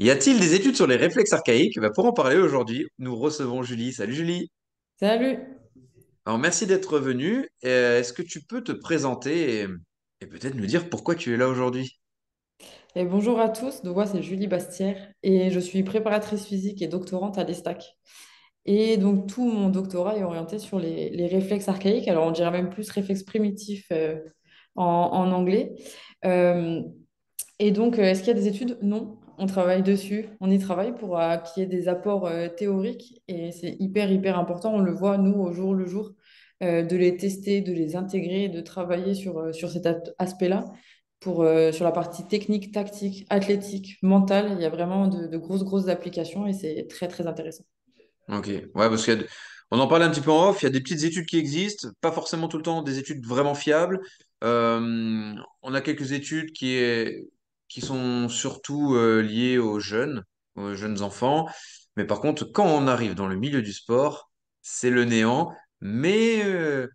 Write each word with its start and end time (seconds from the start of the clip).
Y 0.00 0.08
a-t-il 0.08 0.40
des 0.40 0.54
études 0.54 0.76
sur 0.76 0.86
les 0.86 0.96
réflexes 0.96 1.34
archaïques? 1.34 1.78
Bah, 1.78 1.90
pour 1.94 2.06
en 2.06 2.14
parler 2.14 2.38
aujourd'hui, 2.38 2.86
nous 2.98 3.14
recevons 3.14 3.62
Julie. 3.62 3.92
Salut 3.92 4.14
Julie. 4.14 4.50
Salut 4.98 5.38
Alors 6.24 6.38
merci 6.38 6.66
d'être 6.66 6.98
venue. 6.98 7.50
Euh, 7.66 8.00
Est-ce 8.00 8.14
que 8.14 8.22
tu 8.22 8.40
peux 8.40 8.64
te 8.64 8.72
présenter 8.72 9.60
et, 9.60 9.66
et 10.22 10.26
peut-être 10.26 10.54
nous 10.54 10.64
dire 10.64 10.88
pourquoi 10.88 11.16
tu 11.16 11.34
es 11.34 11.36
là 11.36 11.48
aujourd'hui? 11.48 12.00
et 12.96 13.04
bonjour 13.04 13.38
à 13.40 13.50
tous. 13.50 13.82
Donc 13.82 13.94
moi 13.94 14.06
c'est 14.06 14.22
Julie 14.22 14.46
Bastière 14.46 14.96
et 15.22 15.50
je 15.50 15.60
suis 15.60 15.82
préparatrice 15.82 16.46
physique 16.46 16.80
et 16.80 16.88
doctorante 16.88 17.36
à 17.36 17.44
l'ESTAC. 17.44 17.98
Et 18.64 18.96
donc 18.96 19.26
tout 19.28 19.44
mon 19.44 19.68
doctorat 19.68 20.16
est 20.16 20.22
orienté 20.22 20.58
sur 20.58 20.78
les, 20.78 21.10
les 21.10 21.26
réflexes 21.26 21.68
archaïques. 21.68 22.08
Alors 22.08 22.26
on 22.26 22.30
dirait 22.30 22.50
même 22.50 22.70
plus 22.70 22.88
réflexes 22.90 23.22
primitifs 23.22 23.86
euh, 23.92 24.18
en, 24.76 24.84
en 25.12 25.30
anglais. 25.30 25.74
Euh, 26.24 26.80
et 27.58 27.70
donc 27.70 27.98
est-ce 27.98 28.20
qu'il 28.20 28.28
y 28.28 28.30
a 28.38 28.40
des 28.40 28.48
études? 28.48 28.78
Non. 28.80 29.19
On 29.42 29.46
travaille 29.46 29.82
dessus. 29.82 30.26
On 30.40 30.50
y 30.50 30.58
travaille 30.58 30.94
pour 30.94 31.18
euh, 31.18 31.38
qu'il 31.38 31.62
y 31.62 31.64
ait 31.64 31.68
des 31.68 31.88
apports 31.88 32.26
euh, 32.26 32.48
théoriques 32.48 33.22
et 33.26 33.52
c'est 33.52 33.74
hyper 33.80 34.12
hyper 34.12 34.38
important. 34.38 34.74
On 34.74 34.80
le 34.80 34.92
voit 34.92 35.16
nous 35.16 35.32
au 35.32 35.50
jour 35.50 35.74
le 35.74 35.86
jour 35.86 36.12
euh, 36.62 36.82
de 36.82 36.94
les 36.94 37.16
tester, 37.16 37.62
de 37.62 37.72
les 37.72 37.96
intégrer, 37.96 38.50
de 38.50 38.60
travailler 38.60 39.14
sur, 39.14 39.38
euh, 39.38 39.52
sur 39.52 39.70
cet 39.70 39.88
aspect-là. 40.18 40.66
pour, 41.20 41.46
sur 41.72 41.84
la 41.84 41.92
partie 41.92 42.26
technique, 42.26 42.70
tactique, 42.70 43.26
athlétique, 43.30 43.96
mentale. 44.02 44.52
Il 44.56 44.62
y 44.62 44.66
a 44.66 44.70
vraiment 44.70 45.08
de, 45.08 45.26
de 45.26 45.38
grosses, 45.38 45.64
grosses 45.64 45.88
applications 45.88 46.46
et 46.46 46.52
c'est 46.52 46.86
très, 46.88 47.08
très 47.08 47.26
intéressant. 47.26 47.64
Ok, 48.28 48.46
ouais, 48.46 48.70
parce 48.74 49.06
qu'on 49.06 49.78
en 49.78 49.86
parlait 49.86 50.04
un 50.04 50.10
petit 50.10 50.20
peu 50.20 50.32
en 50.32 50.50
off, 50.50 50.62
il 50.62 50.66
y 50.66 50.68
a 50.68 50.70
des 50.70 50.80
petites 50.80 51.04
études 51.04 51.26
qui 51.26 51.38
existent, 51.38 51.88
pas 52.02 52.12
forcément 52.12 52.48
tout 52.48 52.58
le 52.58 52.62
temps 52.62 52.82
des 52.82 52.98
études 52.98 53.24
vraiment 53.24 53.54
fiables. 53.54 54.00
On 54.42 55.74
a 55.74 55.80
quelques 55.80 56.12
études 56.12 56.52
qui, 56.52 56.74
est, 56.74 57.26
qui 57.70 57.82
sont 57.82 58.28
surtout 58.30 58.96
euh, 58.96 59.22
liées 59.22 59.58
aux 59.58 59.80
jeunes, 59.80 60.24
aux 60.56 60.74
jeunes 60.76 61.02
enfants. 61.02 61.48
Mais 61.96 62.06
par 62.06 62.20
contre, 62.20 62.44
quand 62.46 62.66
on 62.66 62.88
arrive 62.88 63.14
dans 63.16 63.28
le 63.28 63.36
milieu 63.36 63.62
du 63.62 63.72
sport, 63.74 64.30
c'est 64.62 64.90
le 64.90 65.06
néant. 65.06 65.52
Mais 65.82 66.44
euh, 66.44 66.88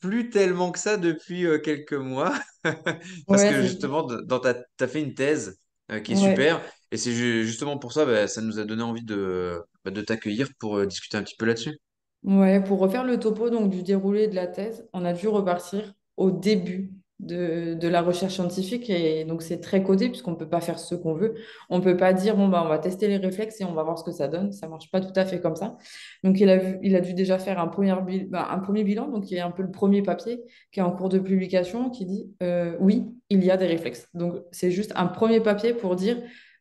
plus 0.00 0.30
tellement 0.30 0.72
que 0.72 0.78
ça 0.78 0.96
depuis 0.96 1.46
euh, 1.46 1.58
quelques 1.58 1.92
mois, 1.94 2.34
parce 3.30 3.44
Ouais, 3.44 3.44
que 3.44 3.62
justement, 3.62 4.06
ta, 4.06 4.54
t'as 4.76 4.88
fait 4.88 5.02
une 5.02 5.14
thèse 5.14 5.58
euh, 5.90 6.00
qui 6.00 6.12
est 6.12 6.16
ouais. 6.16 6.16
super, 6.16 6.62
et 6.90 6.96
c'est 6.96 7.12
ju- 7.12 7.44
justement 7.46 7.78
pour 7.78 7.92
ça, 7.92 8.04
bah, 8.06 8.28
ça 8.28 8.40
nous 8.42 8.58
a 8.58 8.64
donné 8.64 8.82
envie 8.82 9.04
de, 9.04 9.62
bah, 9.84 9.90
de 9.90 10.00
t'accueillir 10.02 10.48
pour 10.58 10.84
discuter 10.86 11.16
un 11.18 11.22
petit 11.22 11.36
peu 11.36 11.46
là-dessus. 11.46 11.78
Ouais, 12.24 12.62
pour 12.62 12.78
refaire 12.78 13.04
le 13.04 13.18
topo 13.18 13.50
donc, 13.50 13.70
du 13.70 13.82
déroulé 13.82 14.28
de 14.28 14.34
la 14.34 14.46
thèse, 14.46 14.88
on 14.92 15.04
a 15.04 15.12
dû 15.12 15.26
repartir 15.28 15.92
au 16.16 16.30
début 16.30 16.92
de, 17.22 17.88
la 17.88 18.02
recherche 18.02 18.34
scientifique 18.34 18.90
et 18.90 19.24
donc 19.24 19.42
c'est 19.42 19.60
très 19.60 19.82
codé 19.82 20.08
puisqu'on 20.08 20.32
ne 20.32 20.36
peut 20.36 20.48
pas 20.48 20.60
faire 20.60 20.78
ce 20.78 20.94
qu'on 20.94 21.14
veut. 21.14 21.34
On 21.70 21.78
ne 21.78 21.82
peut 21.82 21.96
pas 21.96 22.12
dire 22.12 22.36
bon 22.36 22.48
bah 22.48 22.62
on 22.64 22.68
va 22.68 22.78
tester 22.78 23.08
les 23.08 23.16
réflexes 23.16 23.60
et 23.60 23.64
on 23.64 23.72
va 23.74 23.82
voir 23.82 23.98
ce 23.98 24.04
que 24.04 24.12
ça 24.12 24.28
donne. 24.28 24.52
Ça 24.52 24.68
marche 24.68 24.90
pas 24.90 25.00
tout 25.00 25.12
à 25.14 25.24
fait 25.24 25.40
comme 25.40 25.56
ça. 25.56 25.76
Donc 26.24 26.40
il 26.40 26.48
a 26.50 26.56
vu, 26.56 26.78
il 26.82 26.96
a 26.96 27.00
dû 27.00 27.14
déjà 27.14 27.38
faire 27.38 27.60
un 27.60 27.68
premier, 27.68 27.94
bil- 28.04 28.28
bah, 28.28 28.48
un 28.50 28.58
premier 28.58 28.84
bilan, 28.84 29.08
donc 29.08 29.24
qui 29.24 29.36
est 29.36 29.40
un 29.40 29.50
peu 29.50 29.62
le 29.62 29.70
premier 29.70 30.02
papier 30.02 30.42
qui 30.72 30.80
est 30.80 30.82
en 30.82 30.90
cours 30.92 31.08
de 31.08 31.18
publication 31.18 31.90
qui 31.90 32.04
dit 32.04 32.30
euh, 32.42 32.76
oui, 32.80 33.04
il 33.30 33.44
y 33.44 33.50
a 33.50 33.56
des 33.56 33.66
réflexes. 33.66 34.08
Donc 34.14 34.36
c'est 34.50 34.70
juste 34.70 34.92
un 34.96 35.06
premier 35.06 35.40
papier 35.40 35.74
pour 35.74 35.96
dire 35.96 36.16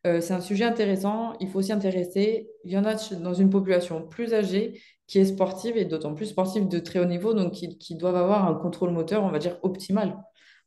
euh, 0.07 0.19
c'est 0.19 0.33
un 0.33 0.41
sujet 0.41 0.63
intéressant, 0.65 1.33
il 1.39 1.49
faut 1.49 1.61
s'y 1.61 1.71
intéresser. 1.71 2.49
Il 2.65 2.71
y 2.71 2.77
en 2.77 2.85
a 2.85 2.95
dans 3.19 3.33
une 3.33 3.49
population 3.49 4.07
plus 4.07 4.33
âgée 4.33 4.81
qui 5.07 5.19
est 5.19 5.25
sportive 5.25 5.77
et 5.77 5.85
d'autant 5.85 6.13
plus 6.15 6.27
sportive 6.27 6.67
de 6.67 6.79
très 6.79 6.99
haut 6.99 7.05
niveau, 7.05 7.33
donc 7.33 7.51
qui, 7.53 7.77
qui 7.77 7.95
doivent 7.95 8.15
avoir 8.15 8.47
un 8.47 8.53
contrôle 8.55 8.91
moteur, 8.91 9.23
on 9.23 9.29
va 9.29 9.39
dire, 9.39 9.57
optimal. 9.61 10.17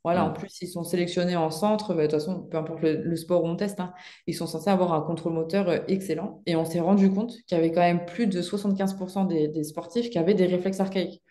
Voilà, 0.04 0.24
en 0.26 0.32
plus, 0.32 0.60
ils 0.60 0.68
sont 0.68 0.84
sélectionnés 0.84 1.34
en 1.36 1.50
centre, 1.50 1.94
bah, 1.94 2.02
de 2.02 2.08
toute 2.08 2.20
façon, 2.20 2.42
peu 2.42 2.58
importe 2.58 2.82
le, 2.82 3.02
le 3.02 3.16
sport 3.16 3.42
où 3.42 3.46
on 3.48 3.56
teste, 3.56 3.80
hein, 3.80 3.94
ils 4.26 4.34
sont 4.34 4.46
censés 4.46 4.68
avoir 4.68 4.92
un 4.92 5.00
contrôle 5.00 5.32
moteur 5.32 5.68
euh, 5.70 5.78
excellent. 5.88 6.42
Et 6.46 6.56
on 6.56 6.66
s'est 6.66 6.80
rendu 6.80 7.10
compte 7.10 7.32
qu'il 7.46 7.56
y 7.56 7.60
avait 7.60 7.72
quand 7.72 7.80
même 7.80 8.04
plus 8.04 8.26
de 8.26 8.42
75% 8.42 9.24
des, 9.26 9.48
des 9.48 9.64
sportifs 9.64 10.10
qui 10.10 10.18
avaient 10.18 10.34
des 10.34 10.44
réflexes 10.46 10.80
archaïques. 10.80 11.22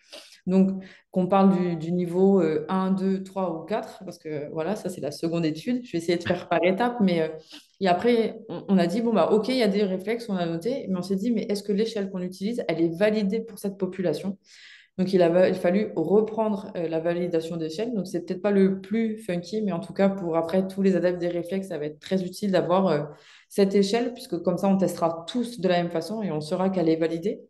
Donc, 0.46 0.70
qu'on 1.12 1.26
parle 1.28 1.56
du, 1.56 1.76
du 1.76 1.92
niveau 1.92 2.42
euh, 2.42 2.66
1, 2.68 2.90
2, 2.90 3.22
3 3.22 3.54
ou 3.62 3.64
4, 3.64 4.04
parce 4.04 4.18
que 4.18 4.50
voilà, 4.52 4.76
ça 4.76 4.90
c'est 4.90 5.00
la 5.00 5.12
seconde 5.12 5.44
étude. 5.46 5.82
Je 5.84 5.92
vais 5.92 5.98
essayer 5.98 6.18
de 6.18 6.24
faire 6.24 6.48
par 6.48 6.58
étapes, 6.64 6.96
mais 7.00 7.22
euh, 7.22 7.28
et 7.80 7.88
après, 7.88 8.40
on, 8.48 8.64
on 8.68 8.78
a 8.78 8.86
dit, 8.86 9.00
bon, 9.02 9.12
bah, 9.12 9.30
ok, 9.32 9.48
il 9.48 9.56
y 9.56 9.62
a 9.62 9.68
des 9.68 9.84
réflexes, 9.84 10.28
on 10.28 10.36
a 10.36 10.46
noté, 10.46 10.86
mais 10.88 10.98
on 10.98 11.02
s'est 11.02 11.16
dit, 11.16 11.30
mais 11.30 11.42
est-ce 11.48 11.62
que 11.62 11.72
l'échelle 11.72 12.10
qu'on 12.10 12.22
utilise, 12.22 12.64
elle 12.68 12.80
est 12.80 12.96
validée 12.98 13.40
pour 13.40 13.58
cette 13.58 13.78
population? 13.78 14.36
Donc, 14.96 15.12
il 15.12 15.22
a, 15.22 15.54
fallu 15.54 15.90
reprendre 15.96 16.70
euh, 16.76 16.86
la 16.88 17.00
validation 17.00 17.56
d'échelle. 17.56 17.92
Donc, 17.94 18.06
c'est 18.06 18.24
peut-être 18.24 18.42
pas 18.42 18.52
le 18.52 18.80
plus 18.80 19.18
funky, 19.18 19.60
mais 19.62 19.72
en 19.72 19.80
tout 19.80 19.92
cas, 19.92 20.08
pour 20.08 20.36
après 20.36 20.68
tous 20.68 20.82
les 20.82 20.94
adeptes 20.94 21.18
des 21.18 21.28
réflexes, 21.28 21.68
ça 21.68 21.78
va 21.78 21.86
être 21.86 21.98
très 21.98 22.22
utile 22.22 22.52
d'avoir 22.52 22.86
euh, 22.86 23.02
cette 23.48 23.74
échelle, 23.74 24.14
puisque 24.14 24.38
comme 24.38 24.56
ça, 24.56 24.68
on 24.68 24.76
testera 24.76 25.24
tous 25.26 25.58
de 25.60 25.68
la 25.68 25.82
même 25.82 25.90
façon 25.90 26.22
et 26.22 26.30
on 26.30 26.40
saura 26.40 26.70
qu'elle 26.70 26.88
est 26.88 26.96
validée. 26.96 27.40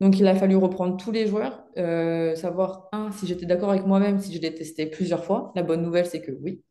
Donc, 0.00 0.18
il 0.20 0.26
a 0.28 0.36
fallu 0.36 0.56
reprendre 0.56 0.96
tous 0.96 1.10
les 1.10 1.26
joueurs, 1.26 1.64
euh, 1.76 2.36
savoir, 2.36 2.88
un, 2.92 3.10
si 3.10 3.26
j'étais 3.26 3.46
d'accord 3.46 3.70
avec 3.70 3.86
moi-même, 3.86 4.20
si 4.20 4.32
je 4.32 4.40
l'ai 4.40 4.54
testé 4.54 4.86
plusieurs 4.86 5.24
fois. 5.24 5.52
La 5.56 5.64
bonne 5.64 5.82
nouvelle, 5.82 6.06
c'est 6.06 6.20
que 6.20 6.32
oui, 6.32 6.62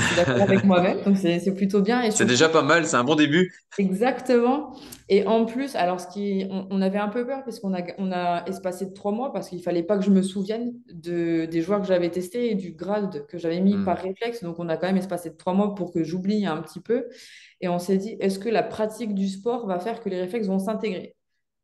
je 0.00 0.06
suis 0.06 0.14
d'accord 0.14 0.40
avec 0.40 0.64
moi-même, 0.64 1.02
donc 1.02 1.16
c'est 1.18 1.54
plutôt 1.54 1.82
bien. 1.82 2.02
C'est 2.10 2.26
déjà 2.26 2.48
pas 2.48 2.62
mal, 2.62 2.86
c'est 2.86 2.96
un 2.96 3.04
bon 3.04 3.14
début. 3.14 3.52
exactement. 3.78 4.74
Et 5.08 5.26
en 5.26 5.44
plus, 5.44 5.76
alors, 5.76 6.00
ce 6.00 6.08
qui, 6.08 6.46
on, 6.50 6.66
on 6.70 6.82
avait 6.82 6.98
un 6.98 7.08
peu 7.08 7.26
peur, 7.26 7.44
parce 7.44 7.60
qu'on 7.60 7.74
a, 7.74 7.82
on 7.98 8.10
a 8.12 8.44
espacé 8.46 8.86
de 8.86 8.92
trois 8.92 9.12
mois, 9.12 9.32
parce 9.32 9.48
qu'il 9.50 9.62
fallait 9.62 9.82
pas 9.84 9.96
que 9.98 10.04
je 10.04 10.10
me 10.10 10.22
souvienne 10.22 10.74
de, 10.92 11.46
des 11.46 11.62
joueurs 11.62 11.80
que 11.80 11.86
j'avais 11.86 12.10
testés 12.10 12.50
et 12.50 12.54
du 12.54 12.72
grade 12.72 13.26
que 13.28 13.38
j'avais 13.38 13.60
mis 13.60 13.78
par 13.78 13.98
Hmm. 13.98 14.02
réflexe. 14.02 14.42
Donc, 14.42 14.58
on 14.58 14.68
a 14.68 14.76
quand 14.76 14.86
même 14.88 14.96
espacé 14.96 15.30
de 15.30 15.36
trois 15.36 15.54
mois 15.54 15.74
pour 15.74 15.92
que 15.92 16.02
j'oublie 16.04 16.46
un 16.46 16.60
petit 16.62 16.80
peu. 16.80 17.06
Et 17.60 17.68
on 17.68 17.78
s'est 17.78 17.98
dit, 17.98 18.16
est-ce 18.20 18.38
que 18.38 18.48
la 18.48 18.62
pratique 18.62 19.14
du 19.14 19.28
sport 19.28 19.66
va 19.66 19.78
faire 19.80 20.00
que 20.00 20.08
les 20.08 20.20
réflexes 20.20 20.48
vont 20.48 20.58
s'intégrer? 20.58 21.15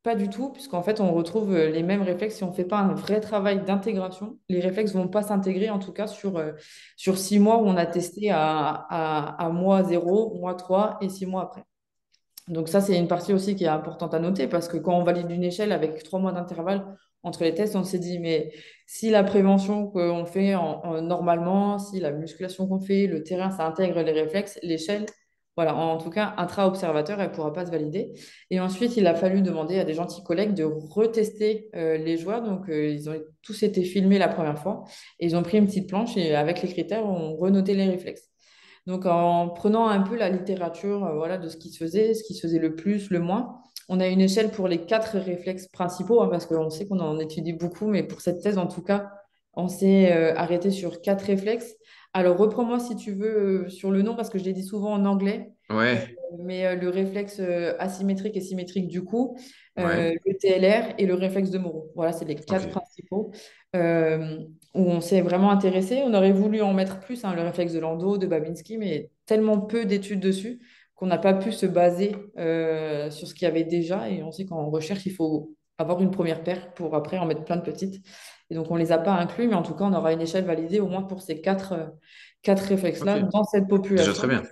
Pas 0.03 0.17
du 0.17 0.29
tout, 0.29 0.51
puisqu'en 0.51 0.83
fait, 0.83 1.01
on 1.01 1.13
retrouve 1.13 1.55
euh, 1.55 1.71
les 1.71 1.85
mêmes 1.85 2.03
réflexes. 2.03 2.37
Si 2.37 2.43
on 2.45 2.49
ne 2.49 2.53
fait 2.55 2.65
pas 2.65 2.79
un 2.79 2.93
vrai 2.93 3.21
travail 3.21 3.65
d'intégration, 3.65 4.37
les 4.49 4.59
réflexes 4.59 4.95
ne 4.95 5.01
vont 5.03 5.09
pas 5.09 5.23
s'intégrer, 5.23 5.71
en 5.71 5.79
tout 5.79 5.93
cas 5.93 6.09
sur, 6.09 6.39
euh, 6.39 6.53
sur 6.97 7.17
six 7.19 7.39
mois 7.39 7.59
où 7.59 7.67
on 7.67 7.77
a 7.77 7.87
testé 7.87 8.31
à, 8.33 8.69
à, 9.39 9.49
mois 9.51 9.85
zéro, 9.85 10.35
mois 10.35 10.55
3 10.57 10.99
et 11.01 11.09
six 11.09 11.25
mois 11.27 11.43
après. 11.43 11.63
Donc 12.49 12.69
ça, 12.69 12.81
c'est 12.81 12.99
une 12.99 13.09
partie 13.09 13.33
aussi 13.35 13.57
qui 13.57 13.65
est 13.65 13.69
importante 13.69 14.15
à 14.15 14.21
noter, 14.21 14.49
parce 14.49 14.69
que 14.69 14.77
quand 14.79 14.95
on 14.99 15.05
valide 15.05 15.31
une 15.31 15.45
échelle 15.45 15.73
avec 15.73 16.03
trois 16.05 16.21
mois 16.21 16.33
d'intervalle 16.33 16.97
entre 17.23 17.45
les 17.45 17.55
tests, 17.55 17.77
on 17.77 17.85
s'est 17.85 17.99
dit, 18.01 18.19
mais 18.19 18.53
si 18.87 19.11
la 19.11 19.25
prévention 19.25 19.87
qu'on 19.89 20.27
fait 20.27 20.55
en- 20.57 20.83
en- 20.85 21.03
normalement, 21.03 21.79
si 21.79 22.01
la 22.01 22.13
musculation 22.13 22.67
qu'on 22.69 22.81
fait, 22.81 23.07
le 23.07 23.23
terrain, 23.25 23.51
ça 23.51 23.67
intègre 23.67 24.03
les 24.03 24.13
réflexes, 24.13 24.59
l'échelle, 24.63 25.07
voilà, 25.57 25.77
en 25.77 25.99
tout 25.99 26.09
cas, 26.09 26.35
intra-observateur, 26.39 27.21
elle 27.21 27.29
ne 27.29 27.35
pourra 27.35 27.53
pas 27.53 27.67
se 27.67 27.71
valider. 27.71 28.15
Et 28.51 28.59
ensuite, 28.59 28.97
il 28.97 29.07
a 29.07 29.15
fallu 29.15 29.43
demander 29.43 29.79
à 29.79 29.85
des 29.85 29.93
gentils 29.93 30.23
collègues 30.23 30.55
de 30.55 30.65
retester 30.65 31.69
euh, 31.75 31.99
les 31.99 32.17
joueurs. 32.17 32.43
Donc, 32.43 32.71
euh, 32.71 32.89
ils 32.89 33.11
ont 33.11 33.21
tous 33.43 33.63
été 33.63 33.83
filmés 33.83 34.19
la 34.19 34.29
première 34.29 34.59
fois. 34.59 34.85
Et 35.21 35.27
ils 35.27 35.37
ont 35.37 35.43
pris 35.43 35.59
une 35.59 35.67
petite 35.67 35.89
planche 35.89 36.17
et 36.17 36.35
avec 36.35 36.63
les 36.63 36.69
critères, 36.69 37.05
on 37.05 37.37
renotait 37.37 37.75
les 37.75 37.87
réflexes. 37.87 38.31
Donc, 38.87 39.05
en 39.05 39.51
prenant 39.51 39.89
un 39.89 40.01
peu 40.01 40.17
la 40.17 40.31
littérature 40.31 41.05
euh, 41.05 41.15
voilà, 41.17 41.37
de 41.37 41.51
ce 41.51 41.59
qui 41.59 41.71
se 41.71 41.85
faisait, 41.85 42.15
ce 42.15 42.25
qui 42.25 42.35
se 42.35 42.47
faisait 42.47 42.59
le 42.59 42.75
plus, 42.75 43.11
le 43.11 43.21
moins, 43.21 43.59
on 43.91 44.01
a 44.01 44.07
une 44.07 44.23
échelle 44.23 44.51
pour 44.53 44.69
les 44.69 44.87
quatre 44.87 45.19
réflexes 45.19 45.69
principaux, 45.69 46.23
hein, 46.23 46.29
parce 46.31 46.47
qu'on 46.47 46.71
sait 46.71 46.87
qu'on 46.87 47.01
en 47.01 47.19
étudie 47.19 47.53
beaucoup, 47.53 47.89
mais 47.89 48.03
pour 48.03 48.23
cette 48.23 48.41
thèse, 48.41 48.57
en 48.57 48.69
tout 48.69 48.83
cas, 48.83 49.11
on 49.53 49.69
s'est 49.69 50.11
arrêté 50.11 50.71
sur 50.71 51.03
quatre 51.03 51.27
réflexes. 51.27 51.75
Alors, 52.15 52.37
reprends-moi 52.37 52.79
si 52.79 52.97
tu 52.97 53.13
veux 53.13 53.65
euh, 53.65 53.69
sur 53.69 53.91
le 53.91 54.03
nom, 54.03 54.15
parce 54.15 54.29
que 54.29 54.39
je 54.39 54.45
l'ai 54.45 54.53
dit 54.53 54.65
souvent 54.65 54.93
en 54.93 55.05
anglais. 55.05 55.53
Ouais, 55.71 56.15
mais 56.39 56.67
euh, 56.67 56.75
le 56.75 56.89
réflexe 56.89 57.39
euh, 57.41 57.75
asymétrique 57.79 58.37
et 58.37 58.41
symétrique 58.41 58.89
du 58.89 59.03
coup, 59.03 59.39
ouais, 59.79 60.19
le 60.27 60.35
TLR 60.37 60.95
et 60.99 61.07
le 61.07 61.15
réflexe 61.15 61.51
de 61.51 61.59
Moreau. 61.59 61.91
Voilà, 61.95 62.13
c'est 62.13 62.27
les 62.27 62.35
quatre 62.35 62.69
principaux 62.69 63.33
où 64.75 64.81
on 64.81 65.01
s'est 65.01 65.21
vraiment 65.21 65.51
intéressé. 65.51 66.03
On 66.05 66.15
aurait 66.15 66.33
voulu 66.33 66.63
en 66.63 66.73
mettre 66.75 67.01
plus, 67.01 67.25
hein, 67.25 67.35
le 67.35 67.43
réflexe 67.43 67.73
de 67.73 67.79
Landau, 67.79 68.19
de 68.19 68.27
Babinski, 68.27 68.79
mais 68.79 69.11
tellement 69.27 69.59
peu 69.61 69.85
d'études 69.85 70.21
dessus 70.21 70.61
qu'on 71.03 71.09
n'a 71.09 71.19
pas 71.19 71.35
pu 71.35 71.51
se 71.51 71.67
baser 71.67 72.15
euh, 72.39 73.11
sur 73.11 73.27
ce 73.27 73.35
qu'il 73.35 73.43
y 73.43 73.51
avait 73.51 73.65
déjà. 73.65 74.09
Et 74.09 74.23
on 74.23 74.31
sait 74.31 74.47
qu'en 74.47 74.71
recherche, 74.71 75.05
il 75.05 75.13
faut 75.13 75.53
avoir 75.77 76.01
une 76.01 76.13
première 76.13 76.45
paire 76.45 76.73
pour 76.75 76.95
après 76.95 77.19
en 77.19 77.27
mettre 77.27 77.45
plein 77.45 77.57
de 77.57 77.63
petites. 77.63 78.05
Et 78.51 78.55
donc, 78.55 78.71
on 78.71 78.75
ne 78.75 78.81
les 78.81 78.93
a 78.93 78.99
pas 78.99 79.13
inclus, 79.15 79.49
mais 79.49 79.55
en 79.55 79.63
tout 79.63 79.75
cas, 79.75 79.85
on 79.85 79.93
aura 79.95 80.13
une 80.13 80.21
échelle 80.21 80.45
validée 80.45 80.81
au 80.81 80.89
moins 80.89 81.03
pour 81.03 81.23
ces 81.23 81.41
quatre, 81.41 81.73
euh, 81.73 81.87
quatre 82.43 82.65
réflexes-là 82.65 83.21
dans 83.21 83.45
cette 83.45 83.67
déjà 83.97 84.13
très 84.13 84.27
population. 84.27 84.29
bien. 84.29 84.43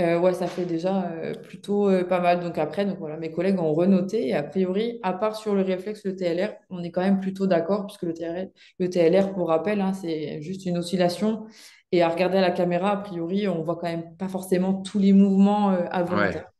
Euh, 0.00 0.18
ouais, 0.18 0.32
ça 0.32 0.46
fait 0.46 0.64
déjà 0.64 1.10
euh, 1.12 1.34
plutôt 1.34 1.88
euh, 1.90 2.04
pas 2.04 2.20
mal. 2.20 2.40
Donc 2.40 2.56
après, 2.58 2.86
donc 2.86 2.98
voilà, 2.98 3.18
mes 3.18 3.30
collègues 3.30 3.60
ont 3.60 3.74
renoté 3.74 4.28
et 4.28 4.34
a 4.34 4.42
priori, 4.42 4.98
à 5.02 5.12
part 5.12 5.36
sur 5.36 5.54
le 5.54 5.62
réflexe, 5.62 6.04
le 6.04 6.16
TLR, 6.16 6.54
on 6.70 6.82
est 6.82 6.90
quand 6.90 7.02
même 7.02 7.20
plutôt 7.20 7.46
d'accord 7.46 7.86
puisque 7.86 8.02
le 8.04 8.14
TLR, 8.14 8.48
le 8.78 8.88
TLR, 8.90 9.34
pour 9.34 9.48
rappel, 9.48 9.80
hein, 9.82 9.92
c'est 9.92 10.40
juste 10.42 10.64
une 10.66 10.78
oscillation. 10.78 11.46
Et 11.92 12.02
à 12.02 12.08
regarder 12.08 12.38
à 12.38 12.40
la 12.40 12.50
caméra, 12.52 12.92
a 12.92 12.96
priori, 12.98 13.46
on 13.48 13.62
voit 13.62 13.76
quand 13.76 13.88
même 13.88 14.16
pas 14.16 14.28
forcément 14.28 14.80
tous 14.82 14.98
les 14.98 15.12
mouvements 15.12 15.72
euh, 15.72 15.84
Ouais, 15.84 15.92
involontaires. 15.92 16.50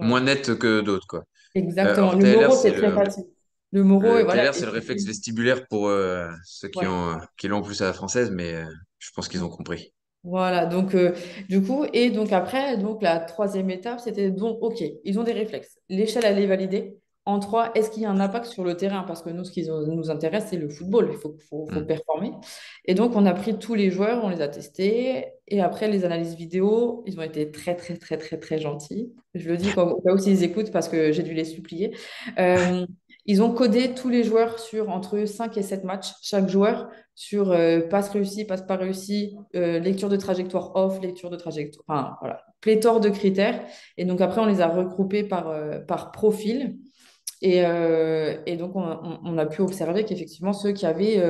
moins 0.00 0.20
net 0.22 0.56
que 0.58 0.80
d'autres, 0.82 1.06
quoi. 1.08 1.24
Exactement. 1.54 2.12
Le 2.14 2.24
TLR, 2.24 2.50
Moro, 2.50 2.56
c'est 2.56 2.72
c'est 2.72 2.74
très 2.74 2.90
le, 2.90 2.92
facile. 2.92 3.24
Le 3.72 3.82
Moro, 3.84 4.18
le 4.18 4.22
voilà. 4.24 4.48
Et 4.48 4.52
c'est 4.52 4.64
le 4.64 4.70
réflexe 4.72 5.04
vestibulaire 5.04 5.66
pour 5.68 5.88
euh, 5.88 6.28
ceux 6.44 6.68
qui 6.68 6.80
ouais. 6.80 6.86
ont, 6.86 7.18
qui 7.36 7.48
l'ont 7.48 7.62
plus 7.62 7.80
à 7.82 7.86
la 7.86 7.92
française, 7.92 8.30
mais 8.30 8.54
euh, 8.54 8.64
je 8.98 9.10
pense 9.14 9.28
qu'ils 9.28 9.44
ont 9.44 9.48
compris. 9.48 9.92
Voilà, 10.24 10.66
donc 10.66 10.94
euh, 10.94 11.14
du 11.48 11.62
coup, 11.62 11.84
et 11.92 12.10
donc 12.10 12.32
après, 12.32 12.76
donc 12.76 13.02
la 13.02 13.20
troisième 13.20 13.70
étape, 13.70 14.00
c'était 14.00 14.30
donc, 14.30 14.58
OK, 14.62 14.82
ils 15.04 15.18
ont 15.18 15.22
des 15.22 15.32
réflexes. 15.32 15.78
L'échelle, 15.88 16.24
elle 16.24 16.38
est 16.38 16.46
validée. 16.46 16.96
En 17.24 17.40
trois, 17.40 17.72
est-ce 17.74 17.90
qu'il 17.90 18.02
y 18.02 18.06
a 18.06 18.10
un 18.10 18.20
impact 18.20 18.46
sur 18.46 18.64
le 18.64 18.74
terrain? 18.74 19.02
Parce 19.04 19.22
que 19.22 19.28
nous, 19.28 19.44
ce 19.44 19.52
qui 19.52 19.68
nous 19.68 20.10
intéresse, 20.10 20.46
c'est 20.48 20.56
le 20.56 20.70
football, 20.70 21.10
il 21.12 21.18
faut, 21.18 21.36
faut, 21.48 21.66
faut 21.70 21.80
Hmm. 21.80 21.86
performer. 21.86 22.32
Et 22.86 22.94
donc, 22.94 23.14
on 23.16 23.26
a 23.26 23.34
pris 23.34 23.58
tous 23.58 23.74
les 23.74 23.90
joueurs, 23.90 24.24
on 24.24 24.30
les 24.30 24.40
a 24.40 24.48
testés. 24.48 25.26
Et 25.46 25.60
après, 25.60 25.88
les 25.88 26.04
analyses 26.06 26.34
vidéo, 26.36 27.02
ils 27.06 27.18
ont 27.18 27.22
été 27.22 27.50
très, 27.50 27.76
très, 27.76 27.96
très, 27.98 28.16
très, 28.16 28.38
très 28.38 28.58
gentils. 28.58 29.12
Je 29.34 29.48
le 29.50 29.58
dis 29.58 29.72
quand, 29.74 29.88
au 29.90 30.00
cas 30.00 30.14
où 30.14 30.18
s'ils 30.18 30.42
écoutent, 30.42 30.70
parce 30.72 30.88
que 30.88 31.12
j'ai 31.12 31.22
dû 31.22 31.34
les 31.34 31.44
supplier. 31.44 31.94
Euh, 32.38 32.86
ils 33.28 33.42
ont 33.44 33.52
codé 33.52 33.94
tous 33.94 34.08
les 34.10 34.24
joueurs 34.24 34.58
sur 34.58 34.90
entre 34.90 35.24
5 35.26 35.56
et 35.58 35.62
7 35.62 35.84
matchs, 35.84 36.12
chaque 36.22 36.48
joueur 36.48 36.90
sur 37.14 37.52
euh, 37.52 37.82
passe 37.82 38.10
réussi, 38.10 38.44
passe 38.46 38.62
pas 38.62 38.76
réussi, 38.76 39.36
euh, 39.56 39.78
lecture 39.80 40.08
de 40.10 40.16
trajectoire 40.16 40.74
off, 40.76 41.00
lecture 41.02 41.30
de 41.30 41.36
trajectoire, 41.36 41.84
enfin 41.88 42.16
voilà, 42.20 42.42
pléthore 42.60 43.00
de 43.00 43.10
critères. 43.10 43.64
Et 43.98 44.06
donc 44.06 44.20
après, 44.22 44.40
on 44.40 44.46
les 44.46 44.60
a 44.62 44.68
regroupés 44.68 45.24
par, 45.24 45.48
euh, 45.50 45.80
par 45.80 46.12
profil. 46.12 46.78
Et, 47.42 47.58
et 48.46 48.56
donc, 48.56 48.74
on, 48.76 48.82
on- 48.82 49.20
on 49.24 49.38
a 49.38 49.46
pu 49.46 49.62
observer 49.62 50.04
qu'effectivement, 50.04 50.52
ceux 50.52 50.72
qui 50.72 50.86
avaient 50.86 51.22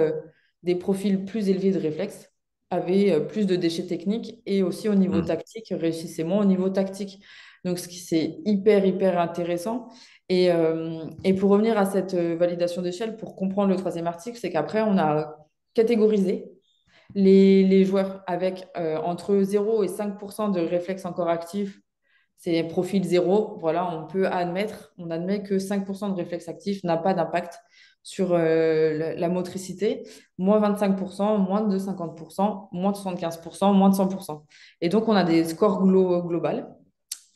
des 0.62 0.74
profils 0.74 1.24
plus 1.24 1.48
élevés 1.50 1.70
de 1.72 1.78
réflexes 1.78 2.30
avaient 2.70 3.26
plus 3.26 3.46
de 3.46 3.56
déchets 3.56 3.86
techniques 3.86 4.40
et 4.46 4.62
aussi 4.62 4.88
au 4.88 4.94
niveau 4.94 5.20
Hmm. 5.20 5.26
tactique, 5.26 5.68
réussissaient 5.70 6.24
moins 6.24 6.42
au 6.42 6.44
niveau 6.44 6.68
tactique. 6.70 7.22
Donc, 7.64 7.78
ce 7.78 7.88
qui 7.88 7.98
c'est 7.98 8.38
hyper, 8.44 8.84
hyper 8.86 9.18
intéressant. 9.18 9.88
Et, 10.28 10.52
euh, 10.52 11.04
et 11.24 11.32
pour 11.34 11.50
revenir 11.50 11.78
à 11.78 11.86
cette 11.86 12.14
euh, 12.14 12.36
validation 12.36 12.82
d'échelle, 12.82 13.16
pour 13.16 13.34
comprendre 13.34 13.70
le 13.70 13.76
troisième 13.76 14.06
article, 14.06 14.38
c'est 14.38 14.50
qu'après, 14.50 14.82
on 14.82 14.98
a 14.98 15.36
catégorisé 15.74 16.44
les, 17.14 17.84
joueurs 17.84 18.22
avec 18.26 18.68
euh, 18.76 18.98
entre 18.98 19.40
0 19.40 19.84
et 19.84 19.88
5% 19.88 20.52
de 20.52 20.60
réflexes 20.60 21.04
encore 21.06 21.28
actifs 21.28 21.80
c'est 22.40 22.62
profil 22.62 23.02
zéro. 23.02 23.58
Voilà, 23.60 23.92
on 23.92 24.06
peut 24.06 24.28
admettre, 24.28 24.92
on 24.96 25.10
admet 25.10 25.42
que 25.42 25.58
5% 25.58 26.10
de 26.10 26.14
réflexe 26.14 26.48
actif 26.48 26.84
n'a 26.84 26.96
pas 26.96 27.12
d'impact 27.12 27.58
sur 28.04 28.38
la, 28.38 29.28
motricité, 29.28 30.04
moins 30.38 30.60
25%, 30.60 31.38
moins 31.38 31.62
de 31.62 31.76
50%, 31.76 32.68
moins 32.70 32.92
de 32.92 32.96
75%, 32.96 33.74
moins 33.74 33.88
de 33.88 33.96
100%. 33.96 34.44
Et 34.80 34.88
donc, 34.88 35.08
on 35.08 35.16
a 35.16 35.24
des 35.24 35.42
scores 35.46 35.82
glo 35.82 36.22
global, 36.22 36.72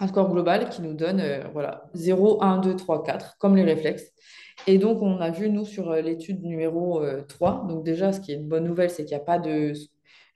un 0.03 0.09
score 0.09 0.29
global 0.31 0.69
qui 0.69 0.83
nous 0.83 0.95
donne 0.95 1.21
euh, 1.21 1.45
voilà, 1.53 1.85
0, 1.95 2.43
1, 2.43 2.59
2, 2.59 2.77
3, 2.77 3.05
4, 3.05 3.37
comme 3.39 3.57
les 3.57 3.63
réflexes. 3.63 4.11
Et 4.67 4.79
donc, 4.79 5.01
on 5.03 5.19
a 5.21 5.31
vu, 5.31 5.49
nous, 5.49 5.65
sur 5.65 5.91
euh, 5.91 6.01
l'étude 6.01 6.43
numéro 6.43 7.03
euh, 7.03 7.23
3, 7.29 7.67
donc 7.69 7.85
déjà, 7.85 8.13
ce 8.13 8.21
qui 8.21 8.33
est 8.33 8.37
une 8.37 8.49
bonne 8.49 8.65
nouvelle, 8.65 8.91
c'est 8.91 9.05
qu'il 9.05 9.17
n'y 9.17 9.23
a 9.23 9.25
pas 9.25 9.39
de, 9.39 9.73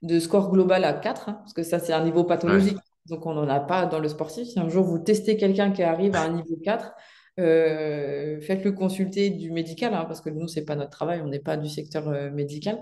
de 0.03 0.19
score 0.21 0.51
global 0.51 0.85
à 0.85 0.93
4, 0.93 1.29
hein, 1.29 1.35
parce 1.43 1.53
que 1.53 1.63
ça, 1.63 1.79
c'est 1.79 1.93
un 1.93 2.05
niveau 2.05 2.21
Ouais. 2.21 2.27
pathologique. 2.27 2.79
Donc, 3.07 3.27
on 3.27 3.35
n'en 3.35 3.49
a 3.49 3.61
pas 3.61 3.87
dans 3.87 3.99
le 4.01 4.09
sportif. 4.09 4.49
Si 4.49 4.59
un 4.59 4.69
jour 4.69 4.85
vous 4.85 4.99
testez 4.99 5.37
quelqu'un 5.37 5.71
qui 5.73 5.83
arrive 5.83 6.15
à 6.17 6.23
un 6.23 6.31
niveau 6.33 6.57
4, 6.65 6.93
euh, 7.39 8.41
faites-le 8.41 8.73
consulter 8.73 9.29
du 9.29 9.51
médical, 9.51 9.93
hein, 9.93 10.05
parce 10.07 10.23
que 10.23 10.31
nous, 10.31 10.49
ce 10.49 10.59
n'est 10.59 10.65
pas 10.65 10.75
notre 10.75 10.91
travail, 10.91 11.21
on 11.23 11.29
n'est 11.29 11.39
pas 11.39 11.57
du 11.57 11.69
secteur 11.69 12.09
euh, 12.09 12.31
médical. 12.31 12.81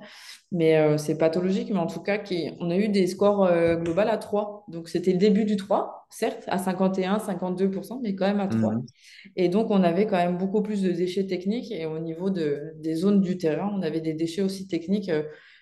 Mais 0.53 0.77
euh, 0.77 0.97
c'est 0.97 1.19
pathologique, 1.19 1.71
mais 1.71 1.79
en 1.79 1.89
tout 1.89 2.01
cas, 2.01 2.19
qui... 2.19 2.53
on 2.61 2.71
a 2.71 2.77
eu 2.77 2.89
des 2.89 3.09
scores 3.09 3.51
globaux 3.81 4.01
à 4.01 4.17
3. 4.17 4.65
Donc, 4.69 4.89
c'était 4.89 5.12
le 5.12 5.19
début 5.19 5.45
du 5.45 5.56
3, 5.56 6.06
certes, 6.11 6.45
à 6.47 6.59
51, 6.59 7.19
52%, 7.19 8.01
mais 8.03 8.15
quand 8.15 8.27
même 8.27 8.41
à 8.41 8.47
3. 8.47 8.75
Mhm. 8.75 8.87
Et 9.35 9.49
donc, 9.49 9.71
on 9.71 9.83
avait 9.83 10.06
quand 10.06 10.19
même 10.19 10.39
beaucoup 10.39 10.62
plus 10.62 10.83
de 10.83 10.93
déchets 10.93 11.27
techniques. 11.27 11.73
Et 11.73 11.87
au 11.87 11.99
niveau 11.99 12.31
de, 12.31 12.75
des 12.77 12.95
zones 12.95 13.21
du 13.21 13.37
terrain, 13.37 13.73
on 13.75 13.83
avait 13.83 14.00
des 14.00 14.15
déchets 14.15 14.43
aussi 14.43 14.69
techniques 14.69 15.11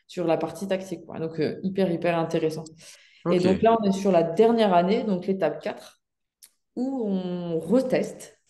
sur 0.06 0.27
la 0.27 0.37
partie 0.37 0.69
tactique. 0.69 1.06
quoi. 1.06 1.19
Donc, 1.19 1.41
hyper, 1.62 1.91
hyper 1.91 2.19
intéressant. 2.19 2.65
Et 3.31 3.38
donc 3.38 3.62
là, 3.62 3.77
on 3.81 3.85
est 3.88 3.93
sur 3.93 4.12
la 4.12 4.23
dernière 4.25 4.75
année, 4.75 5.05
donc 5.05 5.27
l'étape 5.27 5.62
4, 5.62 6.03
où 6.77 7.05
on 7.06 7.61
reteste 7.61 8.42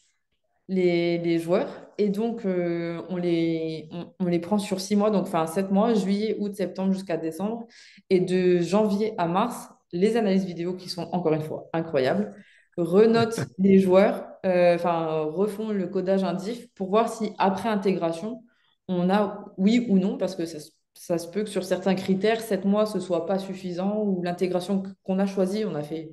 les, 0.69 1.19
les 1.19 1.39
joueurs. 1.39 1.69
Et 1.99 2.09
donc, 2.09 2.45
euh, 2.47 3.03
on 3.09 3.17
les, 3.17 3.89
on, 3.93 4.13
on 4.21 4.27
les 4.27 4.39
prend 4.39 4.59
sur 4.59 4.81
six 4.81 4.97
mois, 4.97 5.11
donc 5.11 5.25
enfin 5.27 5.47
sept 5.47 5.71
mois, 5.71 5.95
juillet, 5.95 6.37
août, 6.39 6.55
septembre 6.55 6.93
jusqu'à 6.93 7.17
décembre. 7.17 7.67
Et 8.11 8.21
de 8.21 8.59
janvier 8.61 9.15
à 9.19 9.27
mars, 9.29 9.69
les 9.93 10.17
analyses 10.17 10.45
vidéo 10.45 10.75
qui 10.75 10.89
sont 10.89 11.09
encore 11.13 11.33
une 11.35 11.43
fois 11.43 11.69
incroyables, 11.73 12.35
renotent 12.77 13.41
les 13.59 13.79
joueurs, 13.79 14.27
euh, 14.47 14.75
enfin 14.75 15.21
refont 15.25 15.69
le 15.71 15.87
codage 15.89 16.25
indif 16.25 16.69
pour 16.75 16.89
voir 16.91 17.09
si 17.13 17.33
après 17.39 17.69
intégration, 17.69 18.43
on 18.89 19.11
a 19.11 19.45
oui 19.59 19.87
ou 19.89 19.99
non, 19.99 20.17
parce 20.19 20.35
que 20.35 20.47
ça, 20.47 20.59
se- 20.61 20.71
ça 20.95 21.19
se 21.19 21.29
peut 21.29 21.45
que 21.45 21.51
sur 21.51 21.65
certains 21.65 21.95
critères, 21.95 22.41
sept 22.41 22.65
mois, 22.65 22.87
ce 22.87 23.01
soit 23.01 23.27
pas 23.27 23.39
suffisant 23.39 24.03
ou 24.03 24.23
l'intégration 24.23 24.83
qu'on 25.05 25.19
a 25.19 25.27
choisie, 25.27 25.65
on 25.65 25.75
a 25.75 25.83
fait, 25.83 26.11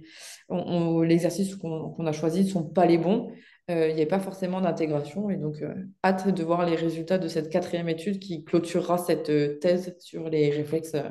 on, 0.50 0.58
on- 0.58 1.02
les 1.02 1.16
exercices 1.16 1.56
qu'on 1.56 2.06
a 2.06 2.12
choisis 2.12 2.46
ne 2.46 2.52
sont 2.52 2.64
pas 2.70 2.86
les 2.86 2.98
bons 2.98 3.32
il 3.70 3.96
n'y 3.96 4.02
avait 4.02 4.06
pas 4.08 4.20
forcément 4.20 4.62
d'intégration. 4.62 5.30
Et 5.30 5.38
donc, 5.38 5.62
euh, 5.62 5.74
hâte 6.04 6.28
de 6.28 6.44
voir 6.44 6.66
les 6.66 6.76
résultats 6.76 7.18
de 7.18 7.28
cette 7.28 7.50
quatrième 7.50 7.90
étude 7.90 8.20
qui 8.20 8.44
clôturera 8.44 8.98
cette 8.98 9.30
euh, 9.30 9.58
thèse 9.60 9.96
sur 10.00 10.30
les 10.30 10.50
réflexes 10.50 10.96
euh, 10.96 11.10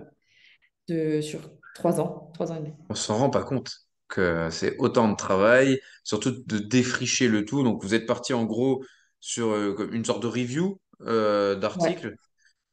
de, 0.88 1.20
sur 1.20 1.40
trois 1.74 2.00
ans, 2.00 2.30
trois 2.34 2.52
ans 2.52 2.56
et 2.56 2.60
demi. 2.60 2.72
On 2.88 2.94
s'en 2.94 3.16
rend 3.16 3.30
pas 3.30 3.42
compte 3.42 3.72
que 4.08 4.48
c'est 4.50 4.76
autant 4.78 5.08
de 5.08 5.16
travail, 5.16 5.80
surtout 6.02 6.30
de 6.46 6.58
défricher 6.58 7.28
le 7.28 7.44
tout. 7.44 7.62
Donc, 7.62 7.82
vous 7.82 7.94
êtes 7.94 8.06
parti 8.06 8.32
en 8.32 8.44
gros 8.44 8.84
sur 9.20 9.48
euh, 9.50 9.88
une 9.92 10.04
sorte 10.04 10.22
de 10.22 10.26
review 10.28 10.80
euh, 11.02 11.54
Ouais. 11.54 11.60
d'articles. 11.60 12.14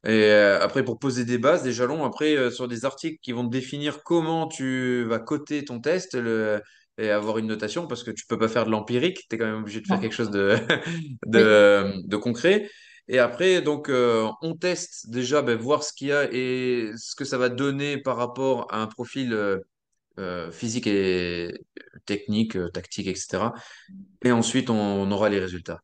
Et 0.05 0.09
euh, 0.25 0.61
après, 0.61 0.83
pour 0.85 0.99
poser 0.99 1.25
des 1.25 1.37
bases, 1.39 1.63
des 1.63 1.73
jalons, 1.73 2.05
après, 2.05 2.35
euh, 2.35 2.51
sur 2.51 2.67
des 2.67 2.85
articles 2.85 3.19
qui 3.21 3.31
vont 3.31 3.43
définir 3.43 4.03
comment 4.03 4.47
tu 4.47 5.03
vas 5.05 5.19
coter 5.19 5.65
ton 5.65 5.79
test 5.81 6.15
le, 6.15 6.61
et 6.97 7.09
avoir 7.11 7.37
une 7.37 7.47
notation, 7.47 7.87
parce 7.87 8.03
que 8.03 8.11
tu 8.11 8.25
peux 8.27 8.37
pas 8.37 8.47
faire 8.47 8.65
de 8.65 8.71
l'empirique, 8.71 9.27
tu 9.29 9.35
es 9.35 9.37
quand 9.39 9.45
même 9.45 9.61
obligé 9.61 9.81
de 9.81 9.87
faire 9.87 9.99
quelque 9.99 10.13
chose 10.15 10.31
de, 10.31 10.55
Oui. 11.25 11.55
de, 12.05 12.15
concret. 12.17 12.69
Et 13.07 13.19
après, 13.19 13.61
donc, 13.61 13.89
euh, 13.89 14.27
on 14.41 14.55
teste 14.55 15.09
déjà, 15.09 15.41
ben, 15.41 15.57
voir 15.57 15.83
ce 15.83 15.93
qu'il 15.93 16.07
y 16.07 16.11
a 16.11 16.27
et 16.31 16.91
ce 16.97 17.15
que 17.15 17.25
ça 17.25 17.37
va 17.37 17.49
donner 17.49 17.97
par 17.97 18.17
rapport 18.17 18.67
à 18.73 18.81
un 18.81 18.87
profil 18.87 19.33
euh, 19.33 19.59
euh, 20.19 20.51
physique 20.51 20.87
et 20.87 21.53
technique, 22.05 22.57
tactique, 22.73 23.07
etc. 23.07 23.53
Et 24.23 24.31
ensuite, 24.31 24.69
on, 24.69 24.75
on 24.75 25.11
aura 25.11 25.29
les 25.29 25.39
résultats. 25.39 25.81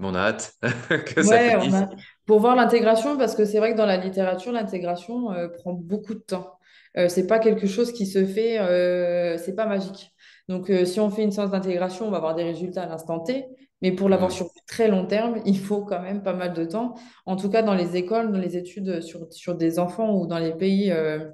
Mais 0.00 0.08
on 0.08 0.14
a 0.14 0.20
hâte 0.20 0.54
que 1.14 1.22
ça 1.22 1.36
Ouais, 1.36 1.56
on 1.56 1.60
finisse. 1.60 1.74
a... 1.74 1.90
Pour 2.26 2.40
voir 2.40 2.56
l'intégration, 2.56 3.16
parce 3.16 3.34
que 3.34 3.44
c'est 3.44 3.58
vrai 3.58 3.72
que 3.72 3.76
dans 3.76 3.86
la 3.86 3.96
littérature, 3.96 4.52
l'intégration 4.52 5.32
euh, 5.32 5.48
prend 5.48 5.72
beaucoup 5.72 6.14
de 6.14 6.20
temps. 6.20 6.58
Euh, 6.96 7.08
c'est 7.08 7.26
pas 7.26 7.38
quelque 7.38 7.66
chose 7.66 7.92
qui 7.92 8.06
se 8.06 8.24
fait, 8.24 8.58
euh, 8.58 9.36
c'est 9.38 9.54
pas 9.54 9.66
magique. 9.66 10.13
Donc, 10.48 10.70
euh, 10.70 10.84
si 10.84 11.00
on 11.00 11.10
fait 11.10 11.22
une 11.24 11.32
séance 11.32 11.50
d'intégration, 11.50 12.06
on 12.06 12.10
va 12.10 12.18
avoir 12.18 12.34
des 12.34 12.44
résultats 12.44 12.82
à 12.82 12.86
l'instant 12.86 13.20
T, 13.20 13.46
mais 13.82 13.92
pour 13.92 14.08
l'avoir 14.08 14.30
Ouais. 14.30 14.36
sur 14.36 14.46
très 14.66 14.88
long 14.88 15.06
terme, 15.06 15.40
il 15.46 15.58
faut 15.58 15.82
quand 15.84 16.00
même 16.02 16.22
pas 16.22 16.32
mal 16.34 16.52
de 16.54 16.64
temps. 16.64 16.94
En 17.26 17.36
tout 17.36 17.50
cas, 17.50 17.62
dans 17.62 17.74
les 17.74 17.96
écoles, 17.96 18.30
dans 18.32 18.38
les 18.38 18.56
études 18.56 19.00
sur, 19.02 19.26
sur 19.32 19.54
des 19.56 19.78
enfants 19.78 20.14
ou 20.14 20.26
dans 20.26 20.38
les 20.38 20.52
pays 20.54 20.90
euh, 20.92 21.30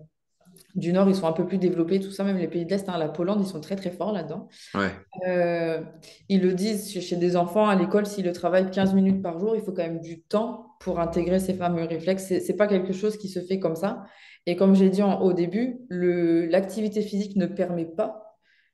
du 0.76 0.92
Nord, 0.92 1.08
ils 1.08 1.14
sont 1.16 1.26
un 1.26 1.32
peu 1.32 1.46
plus 1.46 1.58
développés, 1.58 1.98
tout 1.98 2.12
ça, 2.12 2.22
même 2.22 2.38
les 2.38 2.46
pays 2.48 2.64
de 2.64 2.70
l'Est, 2.70 2.88
hein, 2.88 2.96
la 2.98 3.08
Pologne, 3.08 3.40
ils 3.40 3.46
sont 3.46 3.60
très 3.60 3.74
très 3.76 3.90
forts 3.90 4.12
là-dedans. 4.12 4.48
Ouais. 4.74 4.90
Euh, 5.26 5.80
ils 6.28 6.40
le 6.40 6.54
disent 6.54 6.90
chez 6.92 7.00
chez 7.00 7.16
des 7.16 7.36
enfants 7.36 7.66
à 7.68 7.74
l'école, 7.74 8.06
s'ils 8.06 8.24
le 8.24 8.32
travaillent 8.32 8.70
15 8.70 8.94
minutes 8.94 9.22
par 9.22 9.38
jour, 9.40 9.56
il 9.56 9.62
faut 9.62 9.72
quand 9.72 9.82
même 9.82 10.00
du 10.00 10.22
temps 10.22 10.66
pour 10.80 11.00
intégrer 11.00 11.40
ces 11.40 11.54
fameux 11.54 11.84
réflexes. 11.84 12.24
C'est 12.28 12.40
c'est 12.40 12.56
pas 12.56 12.68
quelque 12.68 12.92
chose 12.92 13.16
qui 13.18 13.28
se 13.28 13.40
fait 13.40 13.58
comme 13.58 13.74
ça. 13.76 14.04
Et 14.46 14.56
comme 14.56 14.74
j'ai 14.76 14.90
dit 14.90 15.02
en- 15.02 15.20
au 15.20 15.32
début, 15.32 15.80
l'activité 15.90 17.02
physique 17.02 17.36
ne 17.36 17.46
permet 17.46 17.84
pas 17.84 18.29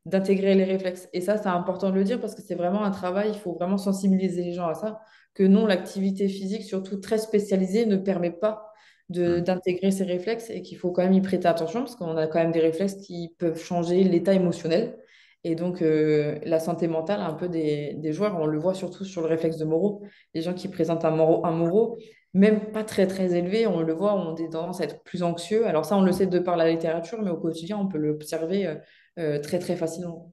d'intégrer 0.06 0.54
les 0.54 0.64
réflexes. 0.64 1.08
Et 1.12 1.20
ça, 1.20 1.36
c'est 1.36 1.48
important 1.48 1.90
de 1.90 1.96
le 1.96 2.04
dire 2.04 2.20
parce 2.20 2.34
que 2.34 2.42
c'est 2.42 2.54
vraiment 2.54 2.84
un 2.84 2.90
travail, 2.90 3.30
il 3.34 3.38
faut 3.38 3.52
vraiment 3.52 3.78
sensibiliser 3.78 4.42
les 4.42 4.52
gens 4.54 4.68
à 4.68 4.75
ça, 4.75 5.00
que 5.34 5.42
non, 5.42 5.66
l'activité 5.66 6.28
physique, 6.28 6.62
surtout 6.62 6.96
très 6.98 7.18
spécialisée, 7.18 7.84
ne 7.86 7.96
permet 7.96 8.30
pas 8.30 8.72
Hmm. 9.08 9.40
d'intégrer 9.40 9.92
ces 9.92 10.02
réflexes 10.02 10.50
et 10.50 10.62
qu'il 10.62 10.76
faut 10.78 10.90
quand 10.90 11.02
même 11.02 11.12
y 11.12 11.20
prêter 11.20 11.46
attention 11.46 11.80
parce 11.80 11.94
qu'on 11.94 12.16
a 12.16 12.26
quand 12.26 12.40
même 12.40 12.50
des 12.50 12.58
réflexes 12.60 12.96
qui 12.96 13.34
peuvent 13.38 13.58
changer 13.58 14.02
l'état 14.02 14.34
émotionnel. 14.34 14.96
Et 15.44 15.54
donc, 15.54 15.80
euh, 15.80 16.40
la 16.44 16.58
santé 16.58 16.88
mentale, 16.88 17.20
un 17.20 17.32
peu 17.34 17.48
des, 17.48 17.94
des 17.94 18.12
joueurs, 18.12 18.36
on 18.40 18.46
le 18.46 18.58
voit 18.58 18.75
surtout 18.75 19.04
sur 19.04 19.22
le 19.22 19.28
réflexe 19.28 19.58
de 19.58 19.64
Moro. 19.64 20.02
Les 20.34 20.42
gens 20.42 20.54
qui 20.54 20.66
présentent 20.66 21.04
un 21.04 21.12
Moro, 21.12 21.46
un 21.46 21.52
Moro, 21.52 21.98
même 22.34 22.72
pas 22.72 22.82
très 22.82 23.06
très 23.06 23.34
élevé, 23.36 23.68
on 23.68 23.80
le 23.80 23.92
voit, 23.92 24.14
ont 24.14 24.32
des 24.34 24.48
tendances 24.50 24.80
à 24.80 24.84
être 24.84 25.04
plus 25.04 25.22
anxieux. 25.22 25.66
Alors 25.68 25.84
ça, 25.84 25.96
on 25.96 26.02
le 26.02 26.10
sait 26.10 26.26
de 26.26 26.38
par 26.40 26.56
la 26.56 26.68
littérature, 26.68 27.22
mais 27.22 27.30
au 27.30 27.36
quotidien, 27.36 27.78
on 27.78 27.86
peut 27.86 27.98
l'observer 27.98 28.76
euh, 29.18 29.40
très 29.40 29.58
très 29.58 29.76
facilement. 29.76 30.32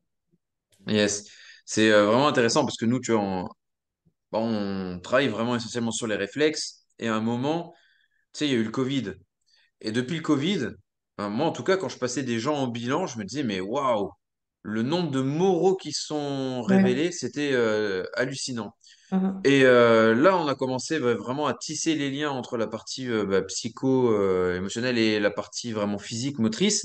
Yes. 0.87 1.25
C'est 1.65 1.91
euh, 1.91 2.05
vraiment 2.05 2.27
intéressant 2.27 2.65
parce 2.65 2.77
que 2.77 2.85
nous, 2.85 2.99
tu 2.99 3.11
vois, 3.13 3.21
on, 3.21 3.43
bah, 4.31 4.39
on 4.39 4.99
travaille 5.01 5.29
vraiment 5.29 5.55
essentiellement 5.55 5.91
sur 5.91 6.07
les 6.07 6.15
réflexes. 6.15 6.85
Et 6.99 7.07
à 7.09 7.15
un 7.15 7.21
moment, 7.21 7.73
tu 8.33 8.39
sais, 8.39 8.47
il 8.47 8.51
y 8.53 8.55
a 8.55 8.59
eu 8.59 8.63
le 8.63 8.71
Covid. 8.71 9.13
Et 9.81 9.91
depuis 9.91 10.17
le 10.17 10.23
Covid, 10.23 10.69
ben, 11.17 11.29
moi, 11.29 11.47
en 11.47 11.51
tout 11.51 11.63
cas, 11.63 11.77
quand 11.77 11.89
je 11.89 11.99
passais 11.99 12.23
des 12.23 12.39
gens 12.39 12.55
en 12.57 12.67
bilan, 12.67 13.07
je 13.07 13.19
me 13.19 13.25
disais, 13.25 13.43
mais 13.43 13.61
waouh, 13.61 14.11
le 14.63 14.83
nombre 14.83 15.11
de 15.11 15.21
moraux 15.21 15.75
qui 15.77 15.91
sont 15.93 16.63
Ouais. 16.67 16.77
révélés, 16.77 17.11
c'était 17.11 17.51
euh, 17.53 18.05
hallucinant. 18.15 18.75
Mhm. 19.11 19.41
Et 19.43 19.63
euh, 19.65 20.15
là, 20.15 20.37
on 20.37 20.47
a 20.47 20.55
commencé 20.55 20.99
bah, 20.99 21.15
vraiment 21.15 21.47
à 21.47 21.53
tisser 21.53 21.95
les 21.95 22.11
liens 22.11 22.31
entre 22.31 22.57
la 22.57 22.67
partie 22.67 23.09
euh, 23.09 23.25
bah, 23.25 23.41
psycho, 23.43 24.11
euh, 24.13 24.57
émotionnelle 24.57 24.97
et 24.97 25.19
la 25.19 25.31
partie 25.31 25.71
vraiment 25.71 25.99
physique, 25.99 26.39
motrice. 26.39 26.83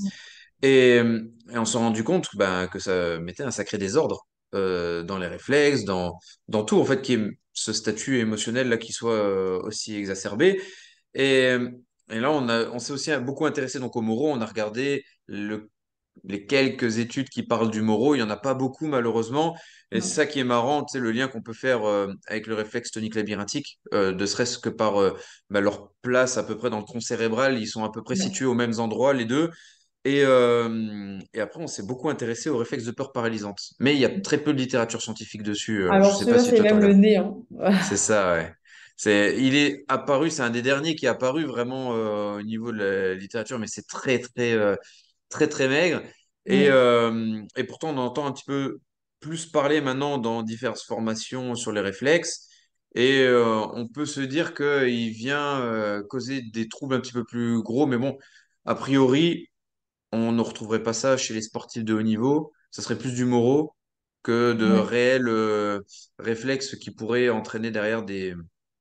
Et, 0.61 0.97
et 0.97 1.57
on 1.57 1.65
s'est 1.65 1.77
rendu 1.77 2.03
compte 2.03 2.29
ben, 2.35 2.67
que 2.67 2.79
ça 2.79 3.19
mettait 3.19 3.43
un 3.43 3.51
sacré 3.51 3.77
désordre 3.77 4.27
euh, 4.55 5.03
dans 5.03 5.17
les 5.17 5.27
réflexes, 5.27 5.83
dans, 5.85 6.17
dans 6.47 6.63
tout, 6.63 6.79
en 6.79 6.85
fait, 6.85 7.01
qui 7.01 7.13
est 7.13 7.27
ce 7.53 7.73
statut 7.73 8.19
émotionnel 8.19 8.69
là 8.69 8.77
qui 8.77 8.93
soit 8.93 9.13
euh, 9.13 9.59
aussi 9.63 9.95
exacerbé. 9.95 10.61
Et, 11.13 11.55
et 12.11 12.19
là, 12.19 12.31
on 12.31 12.47
a, 12.49 12.69
on 12.69 12.79
s'est 12.79 12.93
aussi 12.93 13.11
beaucoup 13.17 13.45
intéressé 13.45 13.79
donc 13.79 13.95
au 13.95 14.01
Moro. 14.01 14.29
On 14.31 14.41
a 14.41 14.45
regardé 14.45 15.03
le, 15.27 15.69
les 16.23 16.45
quelques 16.45 16.97
études 16.99 17.29
qui 17.29 17.43
parlent 17.43 17.71
du 17.71 17.81
Moro. 17.81 18.15
Il 18.15 18.19
n'y 18.19 18.23
en 18.23 18.29
a 18.29 18.37
pas 18.37 18.53
beaucoup, 18.53 18.87
malheureusement. 18.87 19.57
Et 19.91 20.01
c'est 20.01 20.13
ça 20.15 20.25
qui 20.25 20.39
est 20.39 20.43
marrant, 20.43 20.85
sais, 20.87 20.99
le 20.99 21.11
lien 21.11 21.27
qu'on 21.27 21.41
peut 21.41 21.53
faire 21.53 21.83
euh, 21.85 22.07
avec 22.27 22.47
le 22.47 22.55
réflexe 22.55 22.91
tonique 22.91 23.15
labyrinthique, 23.15 23.79
euh, 23.93 24.11
ne 24.13 24.25
serait-ce 24.25 24.59
que 24.59 24.69
par 24.69 25.01
euh, 25.01 25.17
bah, 25.49 25.61
leur 25.61 25.91
place 26.01 26.37
à 26.37 26.43
peu 26.43 26.57
près 26.57 26.69
dans 26.69 26.79
le 26.79 26.85
tronc 26.85 26.99
cérébral. 26.99 27.59
Ils 27.59 27.67
sont 27.67 27.83
à 27.83 27.91
peu 27.91 28.03
près 28.03 28.15
Ouais. 28.15 28.21
situés 28.21 28.45
aux 28.45 28.53
mêmes 28.53 28.79
endroits, 28.79 29.13
les 29.13 29.25
deux. 29.25 29.49
Et, 30.05 30.23
euh, 30.23 31.19
et 31.33 31.41
après, 31.41 31.61
on 31.61 31.67
s'est 31.67 31.83
beaucoup 31.85 32.09
intéressé 32.09 32.49
au 32.49 32.57
réflexe 32.57 32.85
de 32.85 32.91
peur 32.91 33.11
paralysante. 33.11 33.59
Mais 33.79 33.93
il 33.95 33.99
y 33.99 34.05
a 34.05 34.19
très 34.21 34.37
peu 34.37 34.53
de 34.53 34.57
littérature 34.57 35.01
scientifique 35.01 35.43
dessus. 35.43 35.83
Euh, 35.83 35.87
je 35.87 35.95
Alors 35.95 36.17
sais 36.19 36.25
pas 36.25 36.39
si 36.39 36.49
c'est 36.51 36.61
même 36.61 36.79
le 36.79 36.93
nez. 36.93 37.17
hein. 37.17 37.35
C'est 37.81 37.97
ça, 37.97 38.33
ouais. 38.33 38.53
C'est, 38.95 39.37
il 39.39 39.55
est 39.55 39.85
apparu, 39.87 40.29
c'est 40.29 40.41
un 40.41 40.49
des 40.49 40.61
derniers 40.61 40.95
qui 40.95 41.05
est 41.05 41.09
apparu 41.09 41.45
vraiment 41.45 41.95
euh, 41.95 42.39
au 42.39 42.41
niveau 42.41 42.71
de 42.73 42.77
la 42.77 43.13
littérature, 43.15 43.57
mais 43.57 43.67
c'est 43.67 43.87
très, 43.87 44.19
très, 44.19 44.57
très, 45.29 45.47
très 45.47 45.67
maigre. 45.69 46.01
Et, 46.45 46.65
et 46.65 47.63
pourtant, 47.65 47.89
on 47.89 47.97
entend 47.97 48.25
un 48.25 48.31
petit 48.31 48.45
peu 48.45 48.79
plus 49.19 49.45
parler 49.45 49.81
maintenant 49.81 50.17
dans 50.17 50.43
diverses 50.43 50.83
formations 50.85 51.55
sur 51.55 51.71
les 51.71 51.81
réflexes. 51.81 52.47
Et 52.95 53.25
on 53.29 53.87
peut 53.87 54.05
se 54.05 54.21
dire 54.21 54.53
qu'il 54.53 55.11
vient 55.11 56.01
causer 56.09 56.41
des 56.41 56.67
troubles 56.67 56.95
un 56.95 56.99
petit 56.99 57.13
peu 57.13 57.23
plus 57.23 57.61
gros, 57.61 57.85
mais 57.85 57.97
bon, 57.97 58.17
a 58.65 58.75
priori, 58.75 59.48
on 60.11 60.31
ne 60.31 60.41
retrouverait 60.41 60.83
pas 60.83 60.93
ça 60.93 61.17
chez 61.17 61.33
les 61.33 61.41
sportifs 61.41 61.83
de 61.85 61.93
haut 61.93 62.01
niveau. 62.01 62.51
Ça 62.71 62.81
serait 62.81 62.97
plus 62.97 63.13
du 63.13 63.25
moraux 63.25 63.75
que 64.23 64.53
de 64.53 64.65
Ouais. 64.65 64.73
réels 64.73 65.27
euh, 65.27 65.81
réflexes 66.19 66.75
qui 66.77 66.91
pourraient 66.91 67.29
entraîner 67.29 67.71
derrière 67.71 68.03
des, 68.03 68.35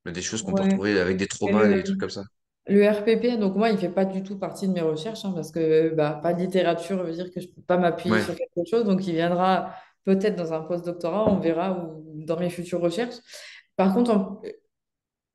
des 0.06 0.22
choses 0.22 0.42
qu'on 0.42 0.54
peut 0.54 0.62
retrouver 0.64 0.98
avec 1.00 1.16
des 1.16 1.28
Et 1.44 1.52
traumas, 1.52 1.68
le, 1.68 1.76
des 1.76 1.82
trucs 1.84 1.98
comme 2.00 2.10
ça. 2.10 2.24
le 2.68 2.88
RPP, 2.90 3.38
donc 3.38 3.56
moi, 3.56 3.70
il 3.70 3.78
fait 3.78 3.88
pas 3.90 4.04
du 4.04 4.22
tout 4.22 4.38
partie 4.38 4.68
de 4.68 4.72
mes 4.72 4.80
recherches 4.82 5.24
hein, 5.24 5.32
parce 5.34 5.50
que 5.52 5.94
bah, 5.94 6.20
pas 6.22 6.34
de 6.34 6.40
littérature 6.42 7.02
veut 7.04 7.12
dire 7.12 7.30
que 7.32 7.40
je 7.40 7.48
peux 7.48 7.62
pas 7.62 7.78
m'appuyer 7.78 8.18
Ouais. 8.18 8.24
sur 8.24 8.34
quelque 8.36 8.68
chose. 8.70 8.84
Donc 8.84 9.06
il 9.06 9.14
viendra 9.14 9.74
peut-être 10.04 10.36
dans 10.36 10.52
un 10.52 10.62
post-doctorat, 10.62 11.28
on 11.30 11.40
verra, 11.40 11.72
ou 11.84 12.24
dans 12.24 12.38
mes 12.38 12.50
futures 12.50 12.80
recherches. 12.80 13.16
Par 13.76 13.94
contre, 13.94 14.12
on- 14.12 14.40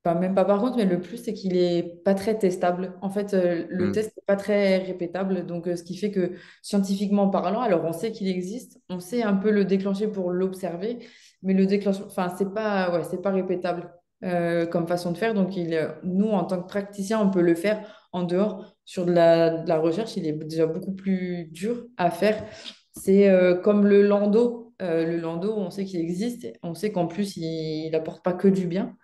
Enfin, 0.06 0.18
même 0.20 0.34
pas 0.34 0.44
par 0.44 0.60
contre, 0.60 0.76
mais 0.76 0.84
le 0.84 1.00
plus, 1.00 1.16
c'est 1.16 1.32
qu'il 1.32 1.56
est 1.56 2.02
pas 2.04 2.14
très 2.14 2.36
testable. 2.38 2.94
En 3.00 3.08
fait, 3.08 3.32
euh, 3.32 3.64
le 3.70 3.86
Mm. 3.88 3.92
test 3.92 4.12
n'est 4.16 4.22
pas 4.26 4.36
très 4.36 4.78
répétable. 4.78 5.46
Donc, 5.46 5.66
euh, 5.66 5.76
ce 5.76 5.82
qui 5.82 5.96
fait 5.96 6.10
que 6.10 6.32
scientifiquement 6.62 7.28
parlant, 7.30 7.60
alors 7.62 7.84
on 7.84 7.92
sait 7.92 8.12
qu'il 8.12 8.28
existe, 8.28 8.78
on 8.90 9.00
sait 9.00 9.22
un 9.22 9.34
peu 9.34 9.50
le 9.50 9.64
déclencher 9.64 10.06
pour 10.08 10.30
l'observer, 10.30 10.98
mais 11.42 11.54
le 11.54 11.64
déclenchement, 11.66 12.06
enfin, 12.06 12.34
c'est 12.36 12.52
pas, 12.52 12.92
ouais, 12.94 13.04
c'est 13.04 13.22
pas 13.22 13.30
répétable 13.30 13.90
euh, 14.24 14.66
comme 14.66 14.86
façon 14.86 15.10
de 15.12 15.16
faire. 15.16 15.32
Donc, 15.34 15.56
il, 15.56 15.78
nous, 16.02 16.28
en 16.28 16.44
tant 16.44 16.60
que 16.62 16.66
praticiens, 16.68 17.20
on 17.20 17.30
peut 17.30 17.42
le 17.42 17.54
faire 17.54 18.06
en 18.12 18.22
dehors. 18.24 18.74
Sur 18.84 19.06
de 19.06 19.12
la, 19.12 19.50
de 19.62 19.68
la 19.68 19.78
recherche, 19.78 20.16
il 20.18 20.26
est 20.26 20.32
déjà 20.32 20.66
beaucoup 20.66 20.92
plus 20.92 21.46
dur 21.50 21.86
à 21.96 22.10
faire. 22.10 22.44
C'est 22.92 23.30
comme 23.62 23.86
le 23.86 24.02
lando. 24.02 24.72
Euh, 24.82 25.04
le 25.06 25.16
lando, 25.18 25.54
on 25.56 25.70
sait 25.70 25.84
qu'il 25.84 26.00
existe. 26.00 26.46
On 26.62 26.74
sait 26.74 26.92
qu'en 26.92 27.06
plus, 27.06 27.36
il 27.36 27.90
n'apporte 27.92 28.22
pas 28.24 28.32
que 28.34 28.48
du 28.48 28.66
bien. 28.66 28.96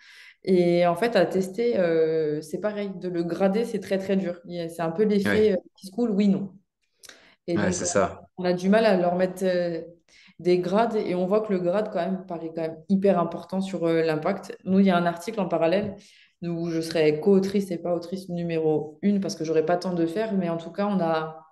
Et 0.44 0.86
en 0.86 0.96
fait, 0.96 1.16
à 1.16 1.26
tester, 1.26 1.78
euh, 1.78 2.40
c'est 2.40 2.60
pareil. 2.60 2.90
De 2.96 3.08
le 3.08 3.22
grader, 3.24 3.64
c'est 3.64 3.80
très, 3.80 3.98
très 3.98 4.16
dur. 4.16 4.40
C'est 4.46 4.80
un 4.80 4.90
peu 4.90 5.04
l'effet 5.04 5.52
euh, 5.52 5.56
qui 5.76 5.86
se 5.86 5.92
coule, 5.92 6.10
oui, 6.10 6.28
non. 6.28 6.52
Et 7.46 7.56
ouais, 7.56 7.62
donc, 7.64 7.72
c'est 7.72 7.82
euh, 7.82 7.86
ça. 7.86 8.22
on 8.36 8.44
a 8.44 8.52
du 8.52 8.68
mal 8.68 8.86
à 8.86 8.96
leur 8.96 9.16
mettre 9.16 9.44
euh, 9.44 9.82
des 10.38 10.58
grades 10.58 10.96
et 10.96 11.14
on 11.14 11.26
voit 11.26 11.40
que 11.42 11.52
le 11.52 11.58
grade, 11.58 11.90
quand 11.92 12.00
même, 12.00 12.26
paraît 12.26 12.52
quand 12.54 12.62
même 12.62 12.82
hyper 12.88 13.18
important 13.18 13.60
sur 13.60 13.86
euh, 13.86 14.02
l'impact. 14.02 14.56
Nous, 14.64 14.80
il 14.80 14.86
y 14.86 14.90
a 14.90 14.96
un 14.96 15.06
article 15.06 15.40
en 15.40 15.48
parallèle 15.48 15.96
où 16.42 16.70
je 16.70 16.80
serai 16.80 17.20
co-autrice 17.20 17.70
et 17.70 17.78
pas 17.78 17.94
autrice 17.94 18.28
numéro 18.30 18.98
une 19.02 19.20
parce 19.20 19.34
que 19.34 19.44
j'aurais 19.44 19.66
pas 19.66 19.74
le 19.74 19.80
temps 19.80 19.94
de 19.94 20.06
faire. 20.06 20.32
Mais 20.34 20.48
en 20.48 20.56
tout 20.56 20.72
cas, 20.72 20.86
on 20.86 21.00
a 21.00 21.46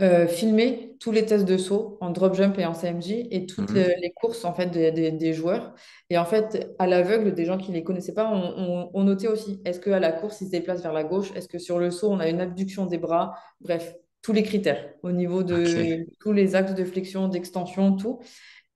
euh, 0.00 0.26
filmer 0.28 0.96
tous 1.00 1.10
les 1.12 1.26
tests 1.26 1.44
de 1.44 1.56
saut 1.58 1.98
en 2.00 2.10
drop 2.10 2.34
jump 2.34 2.56
et 2.58 2.64
en 2.66 2.74
CMJ 2.74 3.26
et 3.30 3.46
toutes 3.46 3.70
Mhm. 3.70 3.76
les, 3.76 3.96
les 4.00 4.10
courses 4.12 4.44
en 4.44 4.54
fait 4.54 4.66
des, 4.66 4.92
des- 4.92 5.10
des 5.12 5.32
joueurs. 5.34 5.74
Et 6.10 6.18
en 6.18 6.24
fait, 6.24 6.74
à 6.78 6.86
l'aveugle, 6.86 7.34
des 7.34 7.44
gens 7.44 7.58
qui 7.58 7.70
ne 7.70 7.76
les 7.76 7.84
connaissaient 7.84 8.14
pas, 8.14 8.30
on, 8.30 8.36
on- 8.56 8.90
on 8.94 9.04
notait 9.04 9.26
aussi 9.28 9.60
est-ce 9.64 9.80
qu'à 9.80 9.98
la 10.00 10.12
course, 10.12 10.40
ils 10.40 10.46
se 10.46 10.50
déplacent 10.52 10.82
vers 10.82 10.92
la 10.92 11.04
gauche? 11.04 11.32
Est-ce 11.34 11.48
que 11.48 11.58
sur 11.58 11.78
le 11.78 11.90
saut, 11.90 12.10
on 12.10 12.20
a 12.20 12.28
une 12.28 12.40
abduction 12.40 12.86
des 12.86 12.98
bras? 12.98 13.34
Bref, 13.60 13.94
tous 14.22 14.32
les 14.32 14.42
critères 14.44 14.94
au 15.02 15.10
niveau 15.12 15.42
de 15.42 16.06
tous 16.20 16.32
les 16.32 16.54
axes 16.54 16.74
de 16.74 16.84
flexion, 16.84 17.28
d'extension, 17.28 17.96
tout. 17.96 18.20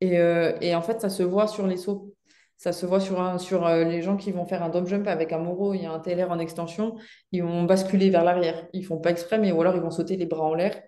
Et, 0.01 0.19
euh, 0.19 0.53
et 0.61 0.75
en 0.75 0.83
fait, 0.83 1.01
ça 1.01 1.09
se 1.11 1.23
voit 1.23 1.47
sur 1.47 1.67
les 1.67 1.77
sauts. 1.77 2.15
Ça 2.63 2.71
se 2.73 2.87
voit 2.87 3.01
sur, 3.01 3.21
un- 3.21 3.39
sur 3.39 3.67
euh, 3.67 3.83
les 3.83 4.03
gens 4.03 4.17
qui 4.17 4.31
vont 4.31 4.47
faire 4.47 4.63
un 4.63 4.69
drop 4.69 4.87
jump 4.87 5.09
avec 5.09 5.33
un 5.33 5.39
Moro 5.39 5.75
et 5.75 5.85
un 5.85 5.99
TLR 5.99 6.31
en 6.31 6.39
extension. 6.39 6.95
Ils 7.33 7.43
vont 7.43 7.65
basculer 7.65 8.09
vers 8.09 8.23
l'arrière. 8.23 8.69
Ils 8.73 8.85
font 8.87 8.99
pas 8.99 9.11
exprès, 9.11 9.39
mais 9.39 9.51
ou 9.51 9.61
alors 9.61 9.75
ils 9.75 9.83
vont 9.83 9.91
sauter 9.91 10.17
les 10.17 10.27
bras 10.27 10.45
en 10.45 10.55
l'air. 10.55 10.81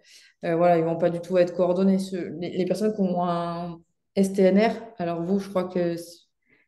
Euh, 0.45 0.54
voilà, 0.54 0.78
ils 0.78 0.85
vont 0.85 0.95
pas 0.97 1.11
du 1.11 1.21
tout 1.21 1.37
être 1.37 1.52
coordonnés. 1.52 1.99
Ce- 1.99 2.14
les, 2.40 2.50
les 2.57 2.64
personnes 2.64 2.95
qui 2.95 3.00
ont 3.00 3.25
un 3.25 3.81
STNR, 4.16 4.71
alors 4.99 5.21
vous, 5.23 5.40
je 5.40 5.49
crois 5.49 5.64
que, 5.64 5.97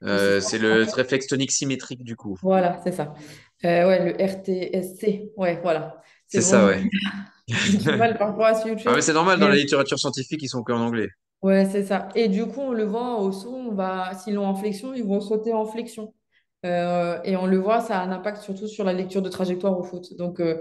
Euh, 0.02 0.40
c'est 0.40 0.58
le 0.58 0.82
réflexe 0.92 1.28
tonique 1.28 1.52
symétrique 1.52 2.02
du 2.02 2.16
coup. 2.16 2.36
Voilà, 2.42 2.80
c'est 2.82 2.90
ça. 2.92 3.14
Euh, 3.64 3.86
ouais, 3.86 4.12
le 4.12 4.24
RTSC. 4.24 5.30
Ouais, 5.36 5.60
voilà. 5.62 6.02
C'est 6.26 6.40
ça, 6.40 6.66
ouais. 6.66 6.82
Ah, 8.88 9.00
c'est 9.00 9.12
normal, 9.12 9.38
dans 9.38 9.46
la 9.46 9.54
littérature 9.62 9.98
scientifique, 10.00 10.42
ils 10.42 10.48
sont 10.48 10.64
que 10.64 10.72
en 10.72 10.80
anglais. 10.80 11.10
Ouais, 11.42 11.64
c'est 11.66 11.84
ça. 11.84 12.08
Et 12.14 12.28
du 12.28 12.46
coup, 12.46 12.60
on 12.60 12.72
le 12.72 12.84
voit 12.84 13.20
au 13.20 13.30
saut, 13.30 13.54
on 13.54 13.72
va, 13.74 14.14
s'ils 14.14 14.34
l'ont 14.34 14.46
en 14.46 14.54
flexion, 14.54 14.94
ils 14.94 15.04
vont 15.04 15.20
sauter 15.20 15.52
en 15.52 15.64
flexion. 15.66 16.14
Euh, 16.64 17.20
et 17.24 17.36
on 17.36 17.46
le 17.46 17.58
voit, 17.58 17.80
ça 17.80 18.00
a 18.00 18.04
un 18.04 18.10
impact 18.10 18.38
surtout 18.38 18.66
sur 18.66 18.84
la 18.84 18.92
lecture 18.92 19.22
de 19.22 19.28
trajectoire 19.28 19.78
au 19.78 19.82
foot. 19.84 20.16
Donc, 20.16 20.40
euh, 20.40 20.60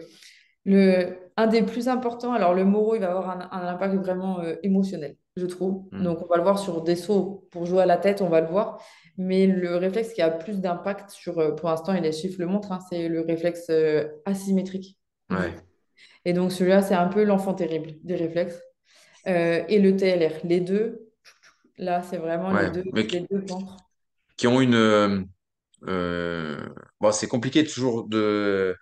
le, 0.65 1.17
un 1.37 1.47
des 1.47 1.63
plus 1.63 1.87
importants, 1.87 2.33
alors 2.33 2.53
le 2.53 2.65
Moro, 2.65 2.95
il 2.95 3.01
va 3.01 3.09
avoir 3.11 3.29
un, 3.29 3.49
un 3.51 3.67
impact 3.67 3.95
vraiment 3.95 4.41
euh, 4.41 4.55
émotionnel, 4.63 5.17
je 5.35 5.45
trouve. 5.47 5.83
Mm. 5.91 6.03
Donc, 6.03 6.21
on 6.21 6.27
va 6.27 6.37
le 6.37 6.43
voir 6.43 6.59
sur 6.59 6.81
des 6.83 6.95
sauts 6.95 7.47
pour 7.51 7.65
jouer 7.65 7.81
à 7.83 7.85
la 7.87 7.97
tête, 7.97 8.21
on 8.21 8.29
va 8.29 8.41
le 8.41 8.47
voir. 8.47 8.79
Mais 9.17 9.47
le 9.47 9.77
réflexe 9.77 10.13
qui 10.13 10.21
a 10.21 10.29
plus 10.29 10.59
d'impact 10.59 11.09
sur, 11.09 11.55
pour 11.55 11.69
l'instant, 11.69 11.93
et 11.93 12.01
les 12.01 12.11
chiffres 12.11 12.39
le 12.39 12.47
montrent, 12.47 12.73
hein, 12.73 12.79
c'est 12.89 13.07
le 13.07 13.21
réflexe 13.21 13.71
asymétrique. 14.25 14.99
Ouais, 15.31 15.53
Et 16.25 16.33
donc, 16.33 16.51
celui-là, 16.51 16.81
c'est 16.81 16.95
un 16.95 17.07
peu 17.07 17.23
l'enfant 17.23 17.53
terrible 17.53 17.93
des 18.03 18.15
réflexes. 18.15 18.61
Euh, 19.27 19.63
et 19.69 19.79
le 19.79 19.95
TLR, 19.97 20.33
les 20.45 20.59
deux. 20.61 21.09
Là, 21.77 22.03
c'est 22.03 22.17
vraiment 22.17 22.53
les 22.53 22.67
deux, 22.69 22.85
les 23.05 23.05
qui, 23.07 23.17
deux 23.21 23.45
qui 24.37 24.47
ont 24.47 24.61
une. 24.61 24.75
euh, 24.75 25.21
euh, 25.87 26.69
bon, 26.99 27.11
c'est 27.11 27.27
compliqué 27.27 27.65
toujours 27.65 28.07
de. 28.07 28.75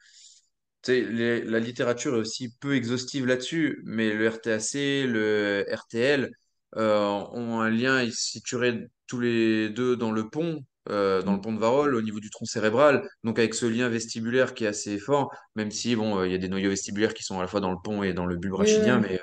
Les- 0.87 1.41
la 1.43 1.59
littérature 1.59 2.15
est 2.15 2.19
aussi 2.19 2.55
peu 2.59 2.75
exhaustive 2.75 3.25
là-dessus, 3.25 3.81
mais 3.85 4.13
le 4.13 4.27
RTAC, 4.29 5.05
le 5.07 5.65
RTL 5.71 6.29
euh, 6.77 6.99
ont 7.31 7.61
un 7.61 7.69
lien, 7.69 8.01
ils 8.03 8.11
se 8.13 8.31
situeraient 8.31 8.87
tous 9.07 9.19
les 9.21 9.69
deux 9.69 9.95
dans 9.95 10.11
le 10.11 10.29
pont, 10.29 10.65
euh, 10.89 11.21
dans 11.21 11.33
le 11.35 11.41
pont 11.41 11.53
de 11.53 11.59
Varolles, 11.59 11.95
au 11.95 12.01
niveau 12.01 12.19
du 12.19 12.29
tronc 12.29 12.45
cérébral, 12.45 13.07
donc 13.23 13.39
avec 13.39 13.53
ce 13.53 13.65
lien 13.65 13.87
vestibulaire 13.89 14.53
qui 14.53 14.65
est 14.65 14.67
assez 14.67 14.99
fort, 14.99 15.31
même 15.55 15.71
si 15.71 15.95
bon, 15.95 16.19
euh, 16.19 16.27
il 16.27 16.33
y 16.33 16.35
a 16.35 16.37
des 16.37 16.49
noyaux 16.49 16.69
vestibulaires 16.71 17.13
qui 17.13 17.23
sont 17.23 17.37
à 17.39 17.41
la 17.43 17.47
fois 17.47 17.61
dans 17.61 17.71
le 17.71 17.77
pont 17.81 18.03
et 18.03 18.13
dans 18.13 18.25
le 18.25 18.35
bulbe 18.37 18.55
oui, 18.55 18.55
rachidien, 18.55 18.99
oui. 18.99 18.99
mais, 18.99 19.21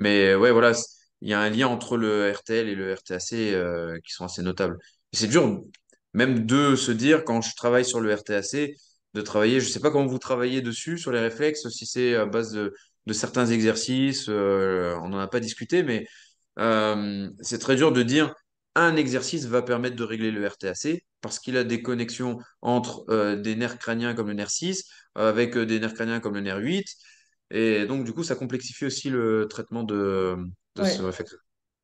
mais 0.00 0.34
ouais, 0.34 0.50
voilà, 0.50 0.72
il 1.20 1.28
y 1.30 1.34
a 1.34 1.40
un 1.40 1.50
lien 1.50 1.68
entre 1.68 1.96
le 1.96 2.30
RTL 2.32 2.68
et 2.68 2.74
le 2.74 2.92
RTAC 2.94 3.32
euh, 3.32 3.98
qui 4.04 4.12
sont 4.12 4.24
assez 4.24 4.42
notables. 4.42 4.78
C'est 5.12 5.28
dur, 5.28 5.62
même 6.14 6.46
de 6.46 6.76
se 6.76 6.92
dire, 6.92 7.24
quand 7.24 7.40
je 7.42 7.54
travaille 7.56 7.84
sur 7.84 8.00
le 8.00 8.12
RTAC, 8.14 8.74
de 9.14 9.20
travailler, 9.22 9.60
je 9.60 9.68
sais 9.68 9.80
pas 9.80 9.90
comment 9.90 10.06
vous 10.06 10.18
travaillez 10.18 10.60
dessus, 10.62 10.98
sur 10.98 11.12
les 11.12 11.20
réflexes, 11.20 11.68
si 11.70 11.86
c'est 11.86 12.14
à 12.16 12.26
base 12.26 12.52
de, 12.52 12.74
certains 13.12 13.46
exercices, 13.46 14.26
euh, 14.28 14.94
on 15.02 15.08
n'en 15.08 15.18
a 15.18 15.28
pas 15.28 15.40
discuté, 15.40 15.82
mais 15.82 16.06
euh, 16.58 17.30
c'est 17.40 17.58
très 17.58 17.76
dur 17.76 17.92
de 17.92 18.02
dire 18.02 18.34
un 18.76 18.94
exercice 18.96 19.46
va 19.46 19.62
permettre 19.62 19.96
de 19.96 20.04
régler 20.04 20.30
le 20.30 20.46
RTAC 20.46 21.02
parce 21.22 21.38
qu'il 21.38 21.56
a 21.56 21.64
des 21.64 21.82
connexions 21.82 22.38
entre 22.60 23.06
euh, 23.10 23.34
des 23.36 23.56
nerfs 23.56 23.78
crâniens 23.78 24.14
comme 24.14 24.28
le 24.28 24.34
nerf 24.34 24.50
6 24.50 24.84
euh, 25.16 25.30
avec 25.30 25.56
euh, 25.56 25.64
des 25.64 25.80
nerfs 25.80 25.94
crâniens 25.94 26.20
comme 26.20 26.34
le 26.34 26.42
nerf 26.42 26.58
8. 26.58 26.86
Et 27.50 27.86
donc, 27.86 28.04
du 28.04 28.12
coup, 28.12 28.24
ça 28.24 28.34
complexifie 28.36 28.84
aussi 28.86 29.10
le 29.10 29.46
traitement 29.48 29.84
de, 29.84 30.36
de 30.76 30.84
ce 30.84 31.02
réflexe. 31.02 31.36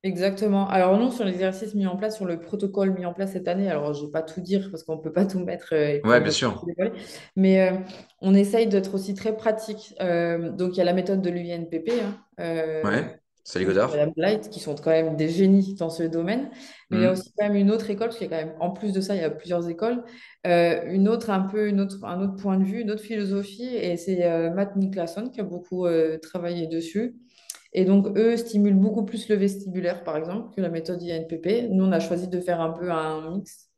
exactement. 0.02 0.68
Alors, 0.68 0.98
nous, 0.98 1.10
sur 1.10 1.24
l'exercice 1.24 1.74
mis 1.74 1.86
en 1.86 1.96
place, 1.96 2.16
sur 2.16 2.24
le 2.26 2.40
protocole 2.40 2.90
mis 2.92 3.06
en 3.06 3.12
place 3.14 3.32
cette 3.32 3.48
année, 3.48 3.68
alors 3.70 3.94
je 3.94 4.00
ne 4.02 4.06
vais 4.06 4.12
pas 4.12 4.22
tout 4.22 4.40
dire 4.40 4.68
parce 4.70 4.82
qu'on 4.84 4.96
ne 4.96 5.02
peut 5.02 5.12
pas 5.12 5.26
tout 5.26 5.38
mettre 5.40 5.74
euh, 5.74 6.00
ne 6.04 6.20
bien 6.20 6.30
sûr. 6.32 6.66
dévoiler, 6.66 6.92
mais 7.36 7.70
euh, 7.70 7.78
on 8.20 8.34
essaye 8.34 8.68
d'être 8.68 8.94
aussi 8.94 9.14
très 9.14 9.36
pratique. 9.36 9.94
Euh, 10.00 10.50
donc, 10.52 10.74
il 10.74 10.78
y 10.78 10.80
a 10.80 10.84
la 10.84 10.92
méthode 10.94 11.22
de 11.22 11.30
l'UNPP, 11.30 11.90
hein, 12.02 12.18
euh, 12.40 12.84
Ouais, 12.84 13.20
Ou 13.60 13.64
Godard. 13.66 13.90
Madame 13.90 14.12
Blight, 14.16 14.48
qui 14.50 14.60
sont 14.60 14.74
quand 14.74 14.90
même 14.90 15.16
des 15.16 15.28
génies 15.28 15.74
dans 15.74 15.90
ce 15.90 16.02
domaine. 16.04 16.50
Mais 16.90 16.98
il 16.98 17.00
y 17.00 17.04
a 17.04 17.10
Mhm. 17.10 17.12
aussi 17.12 17.32
quand 17.36 17.44
même 17.46 17.56
une 17.56 17.70
autre 17.70 17.90
école, 17.90 18.08
parce 18.08 18.18
qu'il 18.18 18.30
y 18.30 18.34
a 18.34 18.38
quand 18.38 18.46
même, 18.46 18.56
en 18.60 18.70
plus 18.70 18.92
de 18.92 19.00
ça, 19.00 19.14
il 19.14 19.20
y 19.20 19.24
a 19.24 19.30
plusieurs 19.30 19.68
écoles, 19.68 20.04
euh, 20.46 20.82
une 20.86 21.08
autre, 21.08 21.30
un 21.30 21.40
peu, 21.42 21.68
une 21.68 21.80
autre, 21.80 22.04
un 22.04 22.20
autre 22.22 22.36
point 22.36 22.58
de 22.58 22.64
vue, 22.64 22.80
une 22.80 22.90
autre 22.90 23.02
philosophie, 23.02 23.64
et 23.76 23.96
c'est 23.96 24.24
euh, 24.24 24.50
Matt 24.50 24.76
Nicholson 24.76 25.28
qui 25.30 25.40
a 25.40 25.44
beaucoup 25.44 25.86
euh, 25.86 26.18
travaillé 26.18 26.66
dessus. 26.66 27.16
Et 27.72 27.84
donc, 27.84 28.08
eux 28.18 28.36
stimulent 28.36 28.74
beaucoup 28.78 29.04
plus 29.04 29.28
le 29.28 29.36
vestibulaire, 29.36 30.04
par 30.04 30.16
exemple, 30.16 30.54
que 30.54 30.60
la 30.60 30.68
méthode 30.68 31.02
INPP. 31.02 31.68
Nous, 31.70 31.84
on 31.84 31.92
a 31.92 32.00
choisi 32.00 32.28
de 32.28 32.40
faire 32.40 32.60
un 32.60 32.70
peu 32.70 32.90
un 32.90 33.30
mix. 33.36 33.68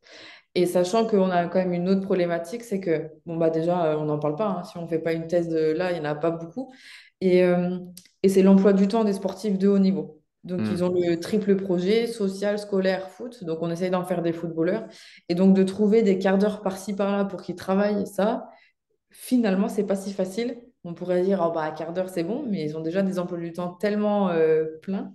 Et 0.55 0.65
sachant 0.65 1.05
qu'on 1.05 1.29
a 1.31 1.47
quand 1.47 1.59
même 1.59 1.73
une 1.73 1.89
autre 1.89 2.01
problématique, 2.01 2.63
c'est 2.63 2.79
que, 2.79 3.09
bon, 3.25 3.37
bah 3.37 3.49
déjà, 3.49 3.87
euh, 3.93 3.97
on 3.97 4.05
n'en 4.05 4.19
parle 4.19 4.35
pas. 4.35 4.47
hein. 4.47 4.63
Si 4.63 4.77
on 4.77 4.83
ne 4.83 4.87
fait 4.87 4.99
pas 4.99 5.13
une 5.13 5.27
thèse 5.27 5.49
de 5.49 5.71
là, 5.73 5.91
il 5.91 5.95
n'y 5.95 6.07
en 6.07 6.09
a 6.11 6.15
pas 6.15 6.31
beaucoup. 6.31 6.71
Et, 7.21 7.43
euh, 7.43 7.77
et 8.25 8.29
c'est 8.29 8.43
l'emploi 8.43 8.73
du 8.73 8.87
temps 8.89 9.03
des 9.05 9.13
sportifs 9.13 9.57
de 9.59 9.67
haut 9.69 9.79
niveau. 9.79 10.21
Donc, 10.43 10.71
ils 10.71 10.83
Hmm. 10.83 10.83
ont 10.83 10.89
le 10.93 11.19
triple 11.19 11.55
projet, 11.57 12.07
social, 12.07 12.59
scolaire, 12.59 13.09
foot. 13.09 13.43
Donc, 13.45 13.59
on 13.61 13.71
essaye 13.71 13.91
d'en 13.91 14.05
faire 14.05 14.21
des 14.23 14.33
footballeurs. 14.33 14.85
Et 15.29 15.35
donc, 15.35 15.55
de 15.55 15.63
trouver 15.63 16.03
des 16.03 16.19
quarts 16.19 16.37
d'heure 16.39 16.61
par-ci, 16.61 16.95
par-là 16.95 17.25
pour 17.25 17.41
qu'ils 17.43 17.55
travaillent 17.55 18.07
ça, 18.07 18.49
finalement, 19.11 19.69
c'est 19.69 19.85
pas 19.85 19.95
si 19.95 20.13
facile. 20.13 20.57
On 20.83 20.93
pourrait 20.93 21.23
dire, 21.23 21.43
oh, 21.45 21.51
bah, 21.53 21.61
un 21.63 21.71
quart 21.71 21.93
d'heure, 21.93 22.09
c'est 22.09 22.23
bon, 22.23 22.45
mais 22.47 22.63
ils 22.63 22.77
ont 22.77 22.81
déjà 22.81 23.01
des 23.03 23.19
emplois 23.19 23.39
du 23.39 23.53
temps 23.53 23.73
tellement 23.73 24.29
euh, 24.29 24.65
pleins 24.83 25.13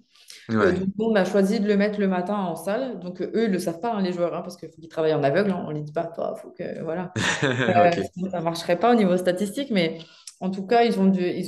euh, 0.63 0.73
Ouais. 0.73 0.73
donc, 0.73 0.89
on 0.99 1.15
a 1.17 1.25
choisi 1.25 1.61
de 1.61 1.69
le 1.69 1.77
mettre 1.77 2.01
le 2.01 2.09
matin 2.09 2.37
en 2.37 2.57
salle. 2.57 3.01
Donc, 3.01 3.21
euh, 3.23 3.31
eux, 3.35 3.45
ils 3.45 3.49
ne 3.49 3.55
le 3.55 3.59
savent 3.61 3.81
pas, 3.81 3.95
hein, 3.95 4.03
les 4.03 4.13
joueurs, 4.13 4.35
hein, 4.35 4.43
parce 4.43 4.57
qu'il 4.57 4.69
faut 4.71 4.81
qu'ils 4.81 4.89
travaillent 4.91 5.15
en 5.15 5.23
aveugle. 5.25 5.51
hein. 5.53 5.65
On 5.67 5.71
ne 5.71 5.75
les 5.77 5.83
dit 5.83 5.93
pas, 5.93 6.05
toi, 6.07 6.35
faut 6.37 6.51
que. 6.51 6.83
Voilà. 6.83 7.13
Euh, 7.69 7.91
sinon, 8.15 8.31
ça 8.31 8.41
ne 8.41 8.45
marcherait 8.45 8.79
pas 8.79 8.93
au 8.93 8.97
niveau 8.97 9.17
statistique. 9.17 9.71
Mais 9.71 9.99
en 10.41 10.51
tout 10.51 10.67
cas, 10.67 10.85
ils 10.85 10.99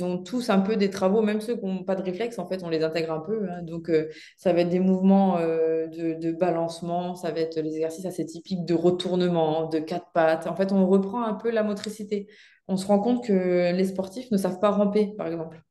ont, 0.03 0.17
tous 0.23 0.49
un 0.51 0.59
peu 0.59 0.75
des 0.77 0.89
travaux, 0.91 1.21
même 1.23 1.41
ceux 1.41 1.55
qui 1.57 1.65
n'ont 1.65 1.83
pas 1.83 1.95
de 1.95 2.03
réflexe, 2.03 2.37
en 2.37 2.45
fait, 2.47 2.63
on 2.63 2.69
les 2.69 2.83
intègre 2.83 3.11
un 3.11 3.19
peu. 3.19 3.49
hein. 3.49 3.63
Donc, 3.63 3.89
euh, 3.89 4.07
ça 4.37 4.53
va 4.53 4.61
être 4.61 4.69
des 4.69 4.79
mouvements 4.79 5.37
euh, 5.39 5.87
de, 5.87 6.13
de 6.13 6.31
balancement, 6.31 7.15
ça 7.15 7.31
va 7.31 7.39
être 7.39 7.59
les 7.59 7.73
exercices 7.73 8.05
assez 8.05 8.25
typiques 8.25 8.65
de 8.65 8.75
retournement, 8.75 9.67
de 9.67 9.79
quatre 9.79 10.11
pattes. 10.13 10.45
En 10.47 10.55
fait, 10.55 10.71
on 10.71 10.87
reprend 10.87 11.23
un 11.23 11.33
peu 11.33 11.49
la 11.49 11.63
motricité. 11.63 12.27
On 12.67 12.77
se 12.77 12.85
rend 12.85 12.99
compte 12.99 13.25
que 13.25 13.73
les 13.73 13.85
sportifs 13.85 14.29
ne 14.31 14.37
savent 14.37 14.59
pas 14.59 14.69
ramper, 14.69 15.13
par 15.17 15.27
exemple. 15.27 15.61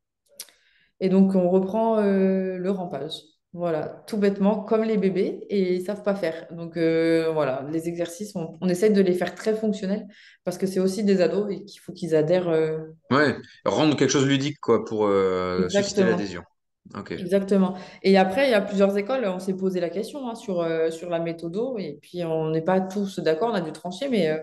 Et 1.01 1.09
donc, 1.09 1.35
on 1.35 1.49
reprend 1.51 1.99
euh, 1.99 2.59
le 2.59 2.71
rampage. 2.71 3.32
Voilà, 3.55 4.03
tout 4.07 4.17
bêtement, 4.17 4.61
comme 4.63 4.83
les 4.83 4.97
bébés, 4.97 5.41
et 5.51 5.75
ils 5.75 5.85
savent 5.85 6.03
pas 6.03 6.15
faire. 6.15 6.47
Donc, 6.53 6.79
euh, 6.79 7.31
voilà, 7.35 7.67
les 7.71 7.87
exercices, 7.87 8.35
on, 8.35 8.57
on 8.63 8.69
essaie 8.69 8.89
de 8.89 9.03
les 9.03 9.13
faire 9.13 9.35
très 9.35 9.55
fonctionnels 9.55 10.07
parce 10.45 10.57
que 10.57 10.67
c'est 10.67 10.81
aussi 10.81 11.05
des 11.05 11.21
ados 11.21 11.53
et 11.53 11.63
qu'il 11.65 11.79
faut 11.81 11.93
qu'ils 11.93 12.15
adhèrent. 12.15 12.49
euh, 12.49 12.79
Ouais. 13.11 13.37
Rendre 13.67 13.95
quelque 13.95 14.09
chose 14.11 14.27
ludique, 14.27 14.59
quoi, 14.59 14.85
pour 14.87 15.07
euh, 15.07 15.69
susciter 15.69 16.03
l'adhésion. 16.05 16.43
Ok. 16.97 17.13
Exactement. 17.13 17.77
Et 18.03 18.17
après, 18.17 18.49
il 18.49 18.51
y 18.51 18.55
a 18.55 18.63
plusieurs 18.63 18.97
écoles, 18.97 19.25
on 19.27 19.39
s'est 19.39 19.55
posé 19.55 19.81
la 19.81 19.91
question 19.91 20.29
hein, 20.31 20.35
sur, 20.35 20.63
euh, 20.63 20.91
sur 20.91 21.11
la 21.11 21.21
méthodo, 21.21 21.77
et 21.79 21.99
puis 22.01 22.25
on 22.25 22.51
n'est 22.51 22.63
pas 22.63 22.81
tous 22.81 23.19
d'accord, 23.21 23.51
on 23.51 23.55
a 23.55 23.61
dû 23.61 23.73
trancher, 23.73 24.09
mais 24.09 24.41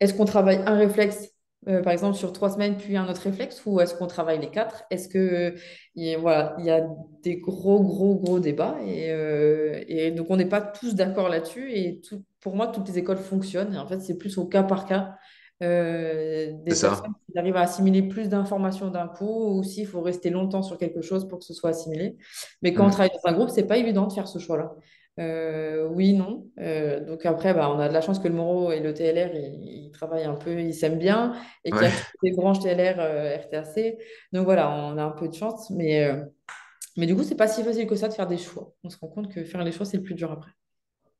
Est-ce 0.00 0.14
qu'on 0.14 0.24
travaille 0.24 0.60
un 0.66 0.76
réflexe, 0.76 1.30
euh, 1.68 1.82
par 1.82 1.92
exemple, 1.92 2.16
sur 2.16 2.32
trois 2.32 2.50
semaines, 2.50 2.76
puis 2.78 2.96
un 2.96 3.08
autre 3.08 3.22
réflexe, 3.22 3.62
ou 3.66 3.80
est-ce 3.80 3.94
qu'on 3.94 4.06
travaille 4.06 4.40
les 4.40 4.50
quatre? 4.50 4.84
Est-ce 4.90 5.08
que, 5.08 5.54
a- 5.96 6.16
voilà, 6.16 6.56
il 6.58 6.64
y 6.64 6.70
a 6.70 6.86
des 7.22 7.36
gros, 7.38 7.82
gros, 7.82 8.16
gros 8.16 8.40
débats, 8.40 8.78
et, 8.86 9.10
euh, 9.12 9.82
et 9.88 10.10
donc 10.10 10.28
on 10.30 10.36
n'est 10.36 10.48
pas 10.48 10.60
tous 10.62 10.94
d'accord 10.94 11.28
là-dessus, 11.28 11.70
et 11.72 12.00
tout, 12.00 12.24
pour 12.40 12.56
moi, 12.56 12.68
toutes 12.68 12.88
les 12.88 12.98
écoles 12.98 13.18
fonctionnent, 13.18 13.74
et 13.74 13.78
en 13.78 13.86
fait, 13.86 14.00
c'est 14.00 14.16
plus 14.18 14.38
au 14.38 14.46
cas 14.46 14.62
par 14.62 14.86
cas 14.86 15.16
euh, 15.62 16.52
des 16.64 16.76
personnes 16.76 17.12
qui 17.30 17.38
arrivent 17.38 17.56
à 17.56 17.62
assimiler 17.62 18.02
plus 18.02 18.28
d'informations 18.28 18.88
d'un 18.90 19.08
coup, 19.08 19.58
ou 19.58 19.62
s'il 19.62 19.86
faut 19.86 20.00
rester 20.02 20.30
longtemps 20.30 20.62
sur 20.62 20.78
quelque 20.78 21.02
chose 21.02 21.28
pour 21.28 21.38
que 21.38 21.44
ce 21.44 21.54
soit 21.54 21.70
assimilé. 21.70 22.16
Mais 22.62 22.74
quand 22.74 22.86
on 22.86 22.90
Hmm. 22.90 22.90
travaille 22.90 23.10
dans 23.22 23.30
un 23.30 23.34
groupe, 23.34 23.50
c'est 23.50 23.66
pas 23.66 23.78
évident 23.78 24.06
de 24.06 24.12
faire 24.12 24.28
ce 24.28 24.38
choix-là. 24.38 24.74
Euh, 25.18 25.86
oui, 25.88 26.14
non. 26.14 26.46
Euh, 26.60 27.04
donc 27.04 27.26
après, 27.26 27.52
bah, 27.52 27.70
on 27.70 27.78
a 27.78 27.88
de 27.88 27.92
la 27.94 28.00
chance 28.00 28.18
que 28.18 28.28
le 28.28 28.34
Moro 28.34 28.72
et 28.72 28.80
le 28.80 28.94
TLR, 28.94 29.34
ils, 29.34 29.86
ils 29.86 29.90
travaillent 29.92 30.24
un 30.24 30.34
peu, 30.34 30.60
ils 30.60 30.72
s'aiment 30.74 30.98
bien, 30.98 31.34
et 31.64 31.72
qu'il 31.72 31.82
y 31.82 31.90
a 31.90 31.92
les 32.22 32.32
branches 32.32 32.60
TLR, 32.60 32.96
euh, 33.00 33.36
RTAC. 33.36 33.98
Donc 34.32 34.44
voilà, 34.44 34.70
on 34.70 34.96
a 34.98 35.04
un 35.04 35.10
peu 35.10 35.28
de 35.28 35.34
chance, 35.34 35.68
mais, 35.70 36.04
euh, 36.04 36.24
mais 36.96 37.06
du 37.06 37.16
coup, 37.16 37.22
c'est 37.24 37.36
pas 37.36 37.48
si 37.48 37.62
facile 37.64 37.86
que 37.86 37.96
ça 37.96 38.08
de 38.08 38.14
faire 38.14 38.26
des 38.28 38.38
choix. 38.38 38.72
On 38.84 38.90
se 38.90 38.98
rend 38.98 39.08
compte 39.08 39.32
que 39.32 39.44
faire 39.44 39.64
les 39.64 39.72
choix, 39.72 39.86
c'est 39.86 39.98
le 39.98 40.02
plus 40.04 40.14
dur 40.14 40.32
après. 40.32 40.50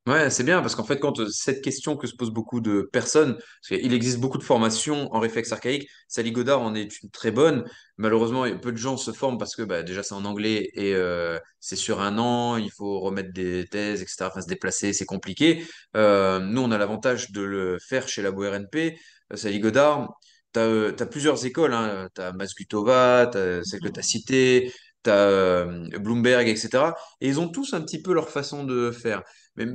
Ouais, 0.06 0.30
c'est 0.30 0.44
bien 0.44 0.62
parce 0.62 0.74
qu'en 0.74 0.84
fait, 0.84 0.98
quand 0.98 1.20
euh, 1.20 1.28
cette 1.28 1.62
question 1.62 1.94
que 1.94 2.06
se 2.06 2.16
posent 2.16 2.30
beaucoup 2.32 2.60
de 2.62 2.88
personnes, 2.90 3.34
parce 3.34 3.68
qu'il 3.68 3.92
existe 3.92 4.18
beaucoup 4.18 4.38
de 4.38 4.42
formations 4.42 5.14
en 5.14 5.20
réflexe 5.20 5.52
archaïque, 5.52 5.88
Sally 6.08 6.32
Godard 6.32 6.62
en 6.62 6.74
est 6.74 7.02
une 7.02 7.10
très 7.10 7.30
bonne. 7.30 7.64
Malheureusement, 7.98 8.46
peu 8.58 8.72
de 8.72 8.78
gens 8.78 8.96
se 8.96 9.12
forment 9.12 9.36
parce 9.36 9.54
que 9.54 9.62
bah, 9.62 9.82
déjà 9.82 10.02
c'est 10.02 10.14
en 10.14 10.24
anglais 10.24 10.70
et 10.74 10.94
euh, 10.94 11.38
c'est 11.60 11.76
sur 11.76 12.00
un 12.00 12.18
an, 12.18 12.56
il 12.56 12.70
faut 12.70 12.98
remettre 13.00 13.32
des 13.34 13.66
thèses, 13.66 14.00
etc. 14.00 14.24
Enfin, 14.30 14.40
se 14.40 14.46
déplacer, 14.46 14.94
c'est 14.94 15.04
compliqué. 15.04 15.64
Euh, 15.96 16.40
nous, 16.40 16.62
on 16.62 16.70
a 16.70 16.78
l'avantage 16.78 17.30
de 17.30 17.42
le 17.42 17.78
faire 17.78 18.08
chez 18.08 18.22
Labo 18.22 18.42
RNP. 18.50 18.98
Sally 19.34 19.60
Godard, 19.60 20.18
tu 20.52 20.60
as, 20.60 21.06
plusieurs 21.06 21.44
écoles, 21.46 21.74
hein. 21.74 22.08
Tu 22.14 22.22
as 22.22 22.32
Masgutova, 22.32 23.28
tu 23.30 23.38
as 23.38 23.64
celle 23.64 23.80
que 23.80 23.88
tu 23.88 24.00
as 24.00 24.02
citée, 24.02 24.72
tu 25.04 25.10
as 25.10 25.66
Bloomberg, 25.98 26.48
etc. 26.48 26.94
Et 27.20 27.28
ils 27.28 27.40
ont 27.40 27.48
tous 27.48 27.74
un 27.74 27.80
petit 27.80 28.00
peu 28.02 28.12
leur 28.12 28.28
façon 28.28 28.64
de 28.64 28.90
faire. 28.90 29.22
Mais 29.56 29.66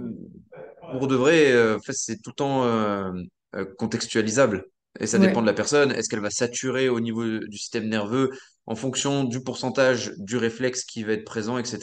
pour 0.91 1.07
de 1.07 1.15
vrai, 1.15 1.51
euh, 1.51 1.77
c'est 1.91 2.21
tout 2.21 2.31
le 2.31 2.35
temps 2.35 2.65
euh, 2.65 3.11
euh, 3.55 3.65
contextualisable. 3.77 4.65
Et 4.99 5.07
ça 5.07 5.19
dépend 5.19 5.41
de 5.41 5.47
la 5.47 5.53
personne. 5.53 5.91
Est-ce 5.91 6.07
qu'elle 6.07 6.21
va 6.21 6.29
saturer 6.29 6.87
au 6.87 7.01
niveau 7.01 7.23
du 7.23 7.57
système 7.57 7.89
nerveux 7.89 8.31
en 8.65 8.75
fonction 8.75 9.25
du 9.25 9.43
pourcentage 9.43 10.13
du 10.17 10.37
réflexe 10.37 10.85
qui 10.85 11.03
va 11.03 11.13
être 11.13 11.25
présent, 11.25 11.57
etc. 11.57 11.79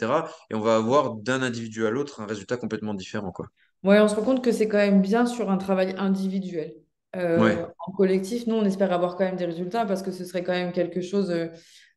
Et 0.50 0.54
on 0.54 0.60
va 0.60 0.76
avoir 0.76 1.14
d'un 1.16 1.42
individu 1.42 1.86
à 1.86 1.90
l'autre 1.90 2.22
un 2.22 2.26
résultat 2.26 2.56
complètement 2.56 2.94
différent, 2.94 3.30
quoi. 3.30 3.46
Ouais, 3.84 4.00
on 4.00 4.08
se 4.08 4.14
rend 4.14 4.22
compte 4.22 4.44
que 4.44 4.52
c'est 4.52 4.68
quand 4.68 4.78
même 4.78 5.02
bien 5.02 5.26
sur 5.26 5.50
un 5.50 5.58
travail 5.58 5.94
individuel. 5.98 6.74
Euh, 7.16 7.38
Ouais, 7.38 7.58
en 7.86 7.92
collectif, 7.92 8.46
nous, 8.46 8.54
on 8.54 8.64
espère 8.64 8.92
avoir 8.92 9.16
quand 9.16 9.24
même 9.24 9.36
des 9.36 9.44
résultats 9.44 9.84
parce 9.84 10.02
que 10.02 10.10
ce 10.10 10.24
serait 10.24 10.42
quand 10.42 10.52
même 10.52 10.72
quelque 10.72 11.02
chose 11.02 11.30
euh, 11.30 11.48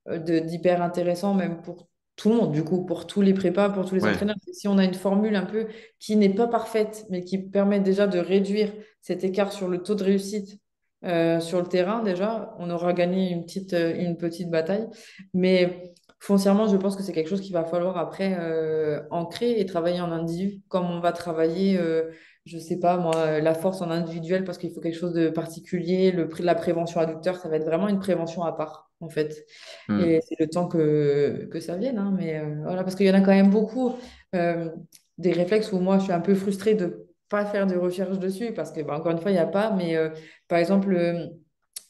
d'hyper 0.09 0.81
intéressant, 0.81 1.33
même 1.33 1.61
pour 1.61 1.87
tout 2.15 2.29
le 2.29 2.35
monde, 2.35 2.51
du 2.51 2.63
coup, 2.63 2.85
pour 2.85 3.07
tous 3.07 3.21
les 3.21 3.33
prépas, 3.33 3.69
pour 3.69 3.85
tous 3.85 3.95
les 3.95 4.03
ouais, 4.03 4.11
entraîneurs. 4.11 4.35
Si 4.53 4.67
on 4.67 4.77
a 4.77 4.85
une 4.85 4.93
formule 4.93 5.35
un 5.35 5.45
peu 5.45 5.67
qui 5.99 6.15
n'est 6.15 6.33
pas 6.33 6.47
parfaite, 6.47 7.05
mais 7.09 7.23
qui 7.23 7.37
permet 7.37 7.79
déjà 7.79 8.07
de 8.07 8.19
réduire 8.19 8.71
cet 9.01 9.23
écart 9.23 9.51
sur 9.51 9.67
le 9.67 9.83
taux 9.83 9.95
de 9.95 10.03
réussite 10.03 10.59
euh, 11.03 11.39
sur 11.39 11.61
le 11.61 11.67
terrain, 11.67 12.01
déjà, 12.03 12.55
on 12.59 12.69
aura 12.69 12.93
gagné 12.93 13.31
une 13.31 13.43
petite, 13.43 13.73
euh, 13.73 13.93
une 13.95 14.17
petite 14.17 14.49
bataille. 14.49 14.87
Mais 15.33 15.93
foncièrement, 16.19 16.67
je 16.67 16.77
pense 16.77 16.95
que 16.95 17.03
c'est 17.03 17.11
quelque 17.11 17.29
chose 17.29 17.41
qu'il 17.41 17.53
va 17.53 17.65
falloir 17.65 17.97
après 17.97 18.37
euh, 18.39 19.01
ancrer 19.11 19.59
et 19.59 19.65
travailler 19.65 20.01
en 20.01 20.11
individu, 20.11 20.61
comme 20.69 20.89
on 20.89 20.99
va 20.99 21.11
travailler, 21.11 21.77
euh, 21.77 22.09
je 22.45 22.57
sais 22.59 22.77
pas 22.79 22.97
moi, 22.97 23.15
euh, 23.15 23.41
la 23.41 23.55
force 23.55 23.81
en 23.81 23.89
individuel 23.89 24.43
parce 24.43 24.57
qu'il 24.57 24.71
faut 24.71 24.81
quelque 24.81 24.97
chose 24.97 25.13
de 25.13 25.29
particulier, 25.29 26.11
le 26.11 26.27
prix 26.27 26.41
de 26.41 26.45
la 26.45 26.55
prévention 26.55 26.99
adducteur, 26.99 27.37
ça 27.37 27.49
va 27.49 27.55
être 27.57 27.65
vraiment 27.65 27.87
une 27.87 27.99
prévention 27.99 28.43
à 28.43 28.53
part, 28.53 28.91
en 28.99 29.09
fait. 29.09 29.45
Hmm. 29.87 29.99
Et 29.99 30.21
c'est 30.21 30.39
le 30.39 30.47
temps 30.47 30.67
que, 30.67 31.47
que 31.51 31.59
ça 31.59 31.75
vienne, 31.75 31.97
hein, 31.97 32.13
mais 32.15 32.37
euh, 32.39 32.55
voilà, 32.63 32.83
parce 32.83 32.95
qu'il 32.95 33.07
y 33.07 33.11
en 33.11 33.15
a 33.15 33.21
quand 33.21 33.31
même 33.31 33.49
beaucoup 33.49 33.95
euh, 34.35 34.69
des 35.17 35.31
réflexes 35.31 35.71
où 35.71 35.79
moi 35.79 35.97
je 35.97 36.03
suis 36.03 36.13
un 36.13 36.19
peu 36.19 36.35
frustrée 36.35 36.75
de 36.75 37.07
pas 37.29 37.45
faire 37.45 37.65
de 37.65 37.75
recherche 37.75 38.19
dessus 38.19 38.53
parce 38.53 38.71
que, 38.71 38.81
bah, 38.81 38.95
encore 38.95 39.11
une 39.11 39.17
fois, 39.17 39.31
il 39.31 39.35
n'y 39.35 39.39
a 39.39 39.47
pas, 39.47 39.71
mais 39.71 39.95
euh, 39.95 40.09
par 40.47 40.59
exemple, 40.59 40.89
le, 40.89 41.29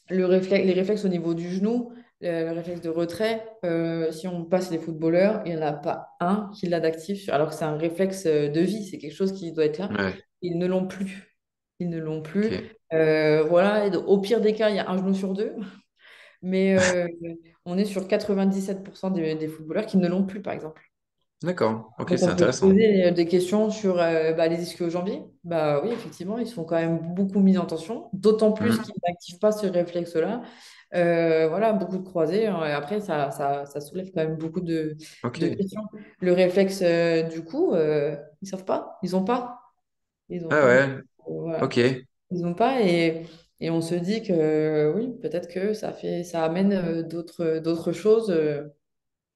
le 0.08 0.24
réflexe, 0.24 0.64
les 0.64 0.72
réflexes 0.72 1.04
au 1.04 1.08
niveau 1.08 1.34
du 1.34 1.50
genou, 1.50 1.92
le, 2.22 2.46
le 2.46 2.52
réflexe 2.52 2.80
de 2.80 2.88
retrait, 2.88 3.44
euh, 3.64 4.10
si 4.10 4.26
on 4.26 4.44
passe 4.44 4.70
les 4.70 4.78
footballeurs, 4.78 5.42
il 5.44 5.54
n'y 5.54 5.58
en 5.58 5.66
a 5.66 5.72
pas 5.72 6.16
un 6.20 6.50
qui 6.54 6.66
l'a 6.66 6.80
d'actif, 6.80 7.28
alors 7.28 7.50
que 7.50 7.54
c'est 7.54 7.64
un 7.64 7.76
réflexe 7.76 8.24
de 8.24 8.60
vie, 8.60 8.86
c'est 8.86 8.96
quelque 8.96 9.14
chose 9.14 9.32
qui 9.32 9.52
doit 9.52 9.66
être 9.66 9.78
là. 9.78 9.90
Ouais, 9.90 10.14
Ils 10.46 10.58
ne 10.58 10.66
l'ont 10.66 10.86
plus. 10.86 11.36
Ils 11.80 11.90
ne 11.90 11.98
l'ont 11.98 12.22
plus. 12.22 12.50
Euh, 12.92 13.42
voilà, 13.42 13.86
et 13.86 13.90
donc, 13.90 14.04
au 14.06 14.18
pire 14.18 14.40
des 14.40 14.54
cas, 14.54 14.70
il 14.70 14.76
y 14.76 14.78
a 14.78 14.88
un 14.88 14.96
genou 14.96 15.12
sur 15.12 15.34
deux, 15.34 15.54
mais 16.40 16.78
euh, 16.78 17.08
on 17.64 17.76
est 17.76 17.84
sur 17.84 18.06
97% 18.06 19.10
des, 19.12 19.34
des 19.34 19.48
footballeurs 19.48 19.86
qui 19.86 19.96
ne 19.98 20.08
l'ont 20.08 20.24
plus, 20.24 20.40
par 20.40 20.52
exemple. 20.52 20.82
D'accord, 21.42 21.92
ok, 21.98 22.14
c'est 22.16 22.24
intéressant. 22.24 22.68
poser 22.68 23.10
des 23.10 23.26
questions 23.26 23.70
sur 23.70 24.00
euh, 24.00 24.32
bah, 24.32 24.48
les 24.48 24.62
ischio-jambiers. 24.62 25.22
Bah 25.44 25.82
oui, 25.84 25.90
effectivement, 25.90 26.38
ils 26.38 26.46
sont 26.46 26.64
quand 26.64 26.76
même 26.76 27.14
beaucoup 27.14 27.40
mis 27.40 27.58
en 27.58 27.66
tension, 27.66 28.08
d'autant 28.14 28.52
plus 28.52 28.70
Hmm. 28.70 28.82
qu'ils 28.82 28.94
n'activent 29.06 29.38
pas 29.38 29.52
ce 29.52 29.66
réflexe-là. 29.66 30.42
Euh, 30.94 31.48
voilà, 31.48 31.72
beaucoup 31.72 31.98
de 31.98 32.04
croisés. 32.04 32.46
hein, 32.46 32.64
et 32.64 32.72
après, 32.72 33.00
ça, 33.00 33.30
ça, 33.30 33.66
ça 33.66 33.80
soulève 33.80 34.10
quand 34.14 34.22
même 34.22 34.36
beaucoup 34.36 34.60
de, 34.60 34.96
questions. 35.32 35.82
Le 36.20 36.32
réflexe, 36.32 36.80
euh, 36.82 37.22
du 37.24 37.42
coup, 37.44 37.72
euh, 37.74 38.16
ils 38.40 38.48
savent 38.48 38.64
pas. 38.64 38.98
Ils 39.02 39.16
ont 39.16 39.24
pas. 39.24 39.55
Ils 40.28 40.44
ont 40.44 40.48
ah 40.50 40.54
pas. 40.60 40.66
ouais, 40.66 40.98
Voilà. 41.26 41.64
ok, 41.64 41.78
Ils 42.30 42.44
ont 42.44 42.54
pas. 42.54 42.82
Et, 42.82 43.26
et 43.60 43.70
on 43.70 43.80
se 43.80 43.94
dit 43.94 44.22
que 44.22 44.92
oui, 44.94 45.12
peut-être 45.22 45.48
que 45.48 45.74
ça 45.74 45.92
fait, 45.92 46.24
ça 46.24 46.44
amène 46.44 46.72
euh, 46.72 47.02
d'autres, 47.02 47.58
d'autres 47.58 47.92
choses. 47.92 48.30
euh. 48.30 48.62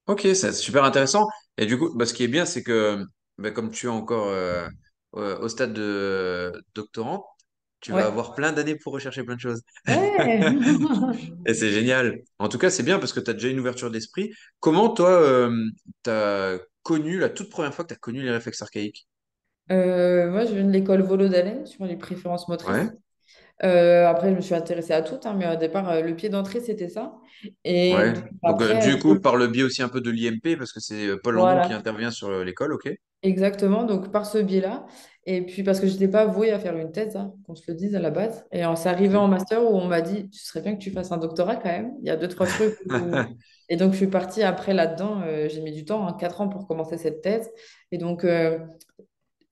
ok, 0.06 0.20
c'est 0.34 0.52
super 0.52 0.84
intéressant. 0.84 1.28
Et 1.56 1.66
du 1.66 1.78
coup, 1.78 1.90
bah, 1.96 2.06
ce 2.06 2.14
qui 2.14 2.24
est 2.24 2.28
bien, 2.28 2.44
c'est 2.46 2.62
que 2.62 3.04
bah, 3.38 3.50
comme 3.50 3.70
tu 3.70 3.86
es 3.86 3.88
encore 3.88 4.28
euh, 4.28 4.68
au 5.12 5.48
stade 5.48 5.72
de 5.72 6.52
doctorant, 6.74 7.26
tu 7.80 7.92
vas 7.92 8.06
avoir 8.06 8.34
plein 8.34 8.52
d'années 8.52 8.76
pour 8.76 8.92
rechercher 8.92 9.24
plein 9.24 9.36
de 9.36 9.40
choses. 9.40 9.62
Ouais. 9.88 10.40
Et 11.46 11.54
c'est 11.54 11.72
génial. 11.72 12.22
En 12.38 12.48
tout 12.48 12.58
cas, 12.58 12.70
c'est 12.70 12.82
bien 12.82 12.98
parce 12.98 13.12
que 13.12 13.20
tu 13.20 13.30
as 13.30 13.34
déjà 13.34 13.48
une 13.48 13.60
ouverture 13.60 13.90
d'esprit. 13.90 14.32
Comment, 14.60 14.90
toi, 14.90 15.50
tu 16.04 16.10
as 16.10 16.58
connu 16.82 17.18
la 17.18 17.30
toute 17.30 17.50
première 17.50 17.74
fois 17.74 17.84
que 17.84 17.90
tu 17.90 17.94
as 17.94 17.98
connu 17.98 18.22
les 18.22 18.30
réflexes 18.30 18.62
archaïques? 18.62 19.08
Euh, 19.70 20.30
moi, 20.30 20.44
je 20.44 20.54
viens 20.54 20.64
de 20.64 20.70
l'école 20.70 21.02
Volo 21.02 21.28
sur 21.66 21.84
les 21.84 21.96
préférences 21.96 22.48
motrices. 22.48 22.76
Ouais, 22.76 22.90
Euh, 23.64 24.06
après, 24.08 24.30
je 24.30 24.36
me 24.36 24.40
suis 24.42 24.54
intéressée 24.54 24.92
à 24.94 25.02
tout, 25.02 25.20
hein, 25.24 25.34
mais 25.38 25.48
au 25.52 25.56
départ, 25.56 25.88
euh, 25.90 26.02
le 26.02 26.16
pied 26.16 26.28
d'entrée, 26.30 26.60
c'était 26.60 26.88
ça. 26.90 27.18
Et 27.64 28.04
Ouais. 28.04 28.14
donc, 28.44 28.62
du 28.78 28.98
coup, 28.98 29.20
par 29.20 29.36
le 29.36 29.46
biais 29.48 29.62
aussi 29.64 29.82
un 29.82 29.88
peu 29.90 30.00
de 30.00 30.10
l'IMP, 30.10 30.56
parce 30.56 30.72
que 30.72 30.80
c'est 30.80 31.16
Paul 31.22 31.34
Lambon 31.34 31.60
qui 31.60 31.72
intervient 31.74 32.10
sur 32.10 32.30
l'école, 32.44 32.72
ok? 32.72 32.88
Exactement, 33.22 33.84
donc 33.84 34.10
par 34.12 34.24
ce 34.24 34.38
biais-là. 34.38 34.86
Et 35.26 35.44
puis 35.44 35.62
parce 35.62 35.78
que 35.80 35.86
je 35.86 35.92
n'étais 35.92 36.08
pas 36.08 36.24
vouée 36.24 36.50
à 36.52 36.58
faire 36.58 36.74
une 36.78 36.90
thèse, 36.90 37.16
hein, 37.16 37.34
qu'on 37.46 37.54
se 37.54 37.62
le 37.70 37.74
dise 37.74 37.94
à 37.94 37.98
la 38.00 38.10
base. 38.10 38.46
Et 38.50 38.64
on 38.64 38.76
s'est 38.76 38.88
arrivé 38.88 39.16
en 39.16 39.28
Ok. 39.28 39.28
master 39.28 39.62
où 39.62 39.76
on 39.76 39.86
m'a 39.86 40.00
dit, 40.00 40.30
tu 40.30 40.38
serais 40.40 40.62
bien 40.62 40.74
que 40.74 40.80
tu 40.82 40.90
fasses 40.90 41.12
un 41.12 41.18
doctorat 41.18 41.56
quand 41.56 41.68
même. 41.68 41.92
Il 42.00 42.06
y 42.06 42.10
a 42.10 42.16
deux, 42.16 42.28
trois 42.28 42.46
trucs 42.46 42.78
où... 42.86 43.20
Et 43.68 43.76
donc 43.76 43.92
je 43.92 43.98
suis 43.98 44.06
partie 44.08 44.42
après 44.42 44.72
là-dedans. 44.74 45.20
euh, 45.22 45.48
j'ai 45.50 45.60
mis 45.60 45.72
du 45.72 45.84
temps, 45.84 46.06
hein, 46.08 46.16
quatre 46.18 46.40
ans 46.40 46.48
pour 46.48 46.66
commencer 46.66 46.96
cette 46.96 47.20
thèse. 47.20 47.50
Et 47.92 47.98
donc 47.98 48.24
euh, 48.24 48.58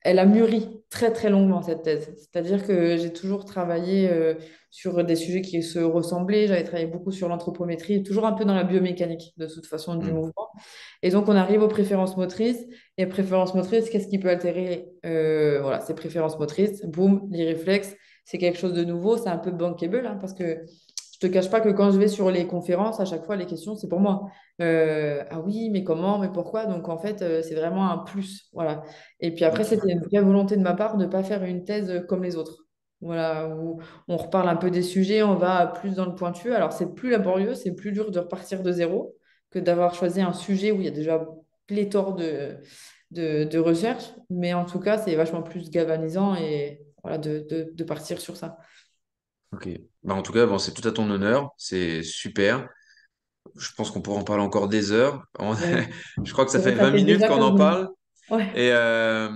elle 0.01 0.19
a 0.19 0.25
mûri 0.25 0.81
très 0.89 1.11
très 1.11 1.29
longuement 1.29 1.61
cette 1.61 1.83
thèse. 1.83 2.13
C'est-à-dire 2.17 2.65
que 2.65 2.97
j'ai 2.97 3.11
toujours 3.11 3.45
travaillé 3.45 4.09
euh, 4.09 4.35
sur 4.69 5.03
des 5.03 5.15
sujets 5.15 5.41
qui 5.41 5.61
se 5.63 5.79
ressemblaient. 5.79 6.47
J'avais 6.47 6.63
travaillé 6.63 6.87
beaucoup 6.87 7.11
sur 7.11 7.27
l'anthropométrie, 7.27 8.03
toujours 8.03 8.25
un 8.25 8.33
peu 8.33 8.45
dans 8.45 8.53
la 8.55 8.63
biomécanique 8.63 9.33
de 9.37 9.45
toute 9.47 9.65
façon 9.65 9.95
du 9.95 10.11
Hmm. 10.11 10.15
mouvement. 10.15 10.49
Et 11.03 11.09
donc 11.09 11.27
on 11.27 11.35
arrive 11.35 11.61
aux 11.61 11.67
préférences 11.67 12.17
motrices. 12.17 12.65
Et 12.97 13.05
préférences 13.07 13.53
motrices, 13.55 13.89
qu'est-ce 13.89 14.07
qui 14.07 14.19
peut 14.19 14.29
altérer 14.29 14.89
euh, 15.05 15.59
voilà, 15.61 15.79
ces 15.81 15.93
préférences 15.95 16.37
motrices? 16.39 16.83
Boum, 16.85 17.27
les 17.31 17.45
réflexes. 17.45 17.95
C'est 18.25 18.37
quelque 18.37 18.59
chose 18.59 18.73
de 18.73 18.83
nouveau, 18.83 19.17
c'est 19.17 19.29
un 19.29 19.37
peu 19.39 19.51
bankable 19.51 20.05
hein, 20.05 20.17
parce 20.19 20.33
que 20.33 20.59
te 21.19 21.27
cache 21.27 21.49
pas 21.49 21.61
que 21.61 21.69
quand 21.69 21.91
je 21.91 21.99
vais 21.99 22.07
sur 22.07 22.31
les 22.31 22.47
conférences, 22.47 22.99
à 22.99 23.05
chaque 23.05 23.25
fois 23.25 23.35
les 23.35 23.45
questions 23.45 23.75
c'est 23.75 23.89
pour 23.89 23.99
moi. 23.99 24.29
Euh, 24.61 25.23
ah 25.29 25.39
oui, 25.41 25.69
mais 25.69 25.83
comment, 25.83 26.17
mais 26.17 26.29
pourquoi? 26.29 26.65
Donc 26.65 26.89
en 26.89 26.97
fait, 26.97 27.21
euh, 27.21 27.41
c'est 27.41 27.55
vraiment 27.55 27.91
un 27.91 27.97
plus. 27.99 28.49
Voilà. 28.53 28.83
Et 29.19 29.33
puis 29.33 29.45
après, 29.45 29.63
c'était 29.63 29.91
une 29.91 30.01
vraie 30.01 30.21
volonté 30.21 30.55
de 30.57 30.61
ma 30.61 30.73
part 30.73 30.97
de 30.97 31.05
ne 31.05 31.09
pas 31.09 31.23
faire 31.23 31.43
une 31.43 31.63
thèse 31.65 32.05
comme 32.07 32.23
les 32.23 32.35
autres. 32.35 32.65
Voilà, 33.01 33.47
où 33.55 33.81
on 34.09 34.17
reparle 34.17 34.49
un 34.49 34.57
peu 34.57 34.71
des 34.71 34.81
sujets, 34.81 35.23
on 35.23 35.35
va 35.35 35.67
plus 35.67 35.95
dans 35.95 36.05
le 36.05 36.15
pointu. 36.15 36.53
Alors, 36.53 36.73
c'est 36.73 36.93
plus 36.95 37.09
laborieux, 37.09 37.55
c'est 37.55 37.73
plus 37.73 37.91
dur 37.93 38.11
de 38.11 38.19
repartir 38.19 38.61
de 38.61 38.71
zéro 38.71 39.15
que 39.51 39.59
d'avoir 39.59 39.95
choisi 39.95 40.21
un 40.21 40.33
sujet 40.33 40.71
où 40.71 40.77
il 40.77 40.85
y 40.85 40.87
a 40.87 40.91
déjà 40.91 41.25
pléthore 41.65 42.15
de, 42.15 42.57
de, 43.11 43.57
recherches. 43.57 44.13
Mais 44.29 44.53
en 44.53 44.65
tout 44.65 44.79
cas, 44.79 44.97
c'est 44.97 45.15
vachement 45.15 45.41
plus 45.43 45.69
galvanisant 45.69 46.35
et 46.35 46.81
voilà, 47.03 47.17
de, 47.17 47.71
de 47.73 47.83
partir 47.85 48.19
sur 48.19 48.35
ça. 48.35 48.57
Ok. 49.51 49.69
Bah, 50.03 50.13
en 50.15 50.21
tout 50.21 50.31
cas, 50.33 50.45
bon, 50.45 50.59
c'est 50.59 50.73
tout 50.73 50.87
à 50.87 50.91
ton 50.91 51.09
honneur. 51.09 51.49
C'est 51.57 52.03
super. 52.03 52.69
Je 53.57 53.69
pense 53.77 53.91
qu'on 53.91 54.01
pourra 54.01 54.19
en 54.21 54.23
parler 54.23 54.43
encore 54.43 54.69
des 54.69 54.91
heures. 54.91 55.23
On- 55.39 55.55
Ouais. 55.59 55.87
Je 56.25 56.33
crois 56.33 56.45
que 56.45 56.51
ça 56.51 56.59
fait 56.59 56.73
que 56.73 56.77
ça 56.77 56.87
20 56.87 56.91
fait 56.91 57.01
minutes 57.01 57.01
déjà 57.01 57.29
qu'on 57.29 57.41
15 57.41 57.43
en 57.43 57.53
minutes. 57.53 57.55
parle. 57.55 57.89
Ouais, 58.29 58.47
Et 58.53 58.71
euh, 58.73 59.29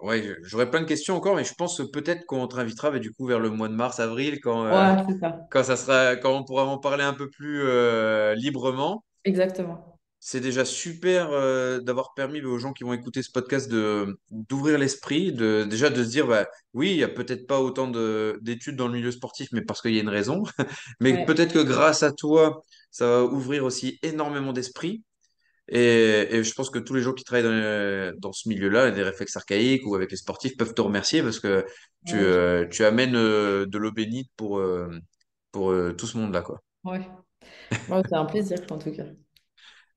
ouais, 0.00 0.36
j'aurais 0.42 0.70
plein 0.70 0.80
de 0.82 0.86
questions 0.86 1.16
encore, 1.16 1.36
mais 1.36 1.44
je 1.44 1.54
pense 1.54 1.82
peut-être 1.92 2.26
qu'on 2.26 2.46
te 2.48 2.56
réinvitera 2.56 2.90
mais 2.90 3.00
du 3.00 3.12
coup, 3.12 3.26
vers 3.26 3.40
le 3.40 3.50
mois 3.50 3.68
de 3.68 3.74
mars, 3.74 4.00
avril, 4.00 4.40
quand, 4.40 4.66
euh, 4.66 4.94
ouais, 4.94 5.04
c'est 5.06 5.18
ça. 5.18 5.48
quand 5.50 5.64
ça 5.64 5.76
sera, 5.76 6.16
quand 6.16 6.32
on 6.36 6.44
pourra 6.44 6.64
en 6.66 6.78
parler 6.78 7.04
un 7.04 7.14
peu 7.14 7.30
plus 7.30 7.62
euh, 7.64 8.34
librement. 8.36 9.04
Exactement. 9.24 9.97
C'est 10.30 10.40
déjà 10.40 10.64
super 10.66 11.30
euh, 11.30 11.80
d'avoir 11.80 12.12
permis 12.14 12.42
aux 12.42 12.58
gens 12.58 12.74
qui 12.74 12.84
vont 12.84 12.92
écouter 12.92 13.22
ce 13.22 13.30
podcast 13.30 13.70
de 13.70 14.18
d'ouvrir 14.30 14.78
l'esprit, 14.78 15.32
de 15.32 15.64
déjà 15.64 15.88
de 15.88 16.04
se 16.04 16.10
dire 16.10 16.26
bah 16.26 16.46
oui, 16.74 16.90
il 16.90 16.96
y 16.98 17.02
a 17.04 17.08
peut-être 17.08 17.46
pas 17.46 17.60
autant 17.60 17.88
de 17.88 18.38
d'études 18.42 18.76
dans 18.76 18.88
le 18.88 18.94
milieu 18.94 19.10
sportif, 19.10 19.48
mais 19.52 19.62
parce 19.62 19.80
qu'il 19.80 19.94
y 19.94 19.98
a 19.98 20.02
une 20.02 20.08
raison. 20.10 20.42
Mais 21.00 21.14
Ouais, 21.14 21.24
peut-être 21.24 21.54
que 21.54 21.62
grâce 21.62 22.02
à 22.02 22.12
toi, 22.12 22.62
ça 22.90 23.06
va 23.06 23.24
ouvrir 23.24 23.64
aussi 23.64 23.98
énormément 24.02 24.52
d'esprit. 24.52 25.02
Et, 25.68 26.28
et 26.36 26.44
je 26.44 26.54
pense 26.54 26.70
que 26.70 26.78
tous 26.78 26.94
les 26.94 27.02
gens 27.02 27.12
qui 27.14 27.24
travaillent 27.24 27.44
dans, 27.44 27.50
le- 27.52 28.14
dans 28.18 28.32
ce 28.32 28.48
milieu-là, 28.48 28.90
des 28.90 29.02
réflexes 29.02 29.36
archaïques 29.36 29.86
ou 29.86 29.94
avec 29.94 30.10
les 30.10 30.16
sportifs, 30.16 30.56
peuvent 30.56 30.74
te 30.74 30.80
remercier 30.82 31.22
parce 31.22 31.40
que 31.40 31.66
tu, 32.06 32.16
ouais, 32.16 32.24
euh, 32.24 32.66
tu 32.68 32.84
amènes 32.84 33.16
euh, 33.16 33.66
de 33.66 33.78
l'eau 33.78 33.92
bénite 33.92 34.30
pour, 34.36 34.58
euh, 34.58 34.88
pour 35.52 35.70
euh, 35.72 35.92
tout 35.94 36.06
ce 36.06 36.18
monde-là, 36.18 36.42
quoi. 36.42 36.62
ouais. 36.84 37.08
Ouais, 37.88 38.02
c'est 38.08 38.16
un 38.16 38.26
plaisir 38.26 38.58
en 38.70 38.78
tout 38.78 38.92
cas. 38.92 39.04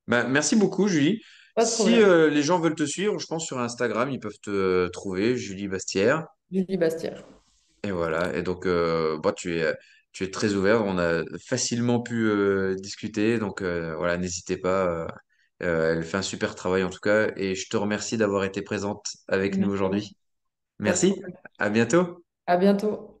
Bah, 0.06 0.24
merci 0.24 0.56
beaucoup, 0.56 0.88
Julie. 0.88 1.20
Pas 1.54 1.64
de 1.64 1.70
Si 1.70 1.70
problème. 1.70 2.02
euh, 2.02 2.28
les 2.30 2.42
gens 2.42 2.58
veulent 2.60 2.74
te 2.74 2.84
suivre, 2.86 3.18
je 3.18 3.26
pense 3.26 3.46
sur 3.46 3.58
Instagram, 3.60 4.10
ils 4.10 4.20
peuvent 4.20 4.38
te 4.42 4.88
trouver, 4.88 5.36
Julie 5.36 5.68
Bastière. 5.68 6.26
Julie 6.52 6.76
Bastière. 6.76 7.24
Et 7.84 7.90
voilà. 7.90 8.34
Et 8.36 8.42
donc, 8.42 8.66
euh, 8.66 9.18
bah, 9.18 9.32
tu 9.32 9.58
es, 9.58 9.74
tu 10.12 10.24
es 10.24 10.30
très 10.30 10.54
ouvert. 10.54 10.84
On 10.84 10.98
a 10.98 11.22
facilement 11.46 12.00
pu 12.00 12.26
euh, 12.28 12.74
discuter. 12.76 13.38
Donc, 13.38 13.62
euh, 13.62 13.94
voilà, 13.96 14.16
n'hésitez 14.18 14.56
pas. 14.56 14.86
euh, 14.86 15.06
euh, 15.62 15.96
elle 15.98 16.04
fait 16.04 16.16
un 16.18 16.22
super 16.22 16.54
travail 16.54 16.84
en 16.84 16.90
tout 16.90 17.00
cas. 17.00 17.28
Et 17.36 17.54
je 17.54 17.68
te 17.68 17.76
remercie 17.76 18.16
d'avoir 18.16 18.44
été 18.44 18.62
présente 18.62 19.04
avec 19.28 19.58
nous 19.58 19.70
Merci 19.70 19.70
aujourd'hui. 19.70 20.16
Pas 20.84 20.94
de 20.94 21.00
Merci. 21.00 21.14
problème. 21.14 21.36
À 21.58 21.70
bientôt. 21.70 22.24
À 22.46 22.56
bientôt. 22.56 23.11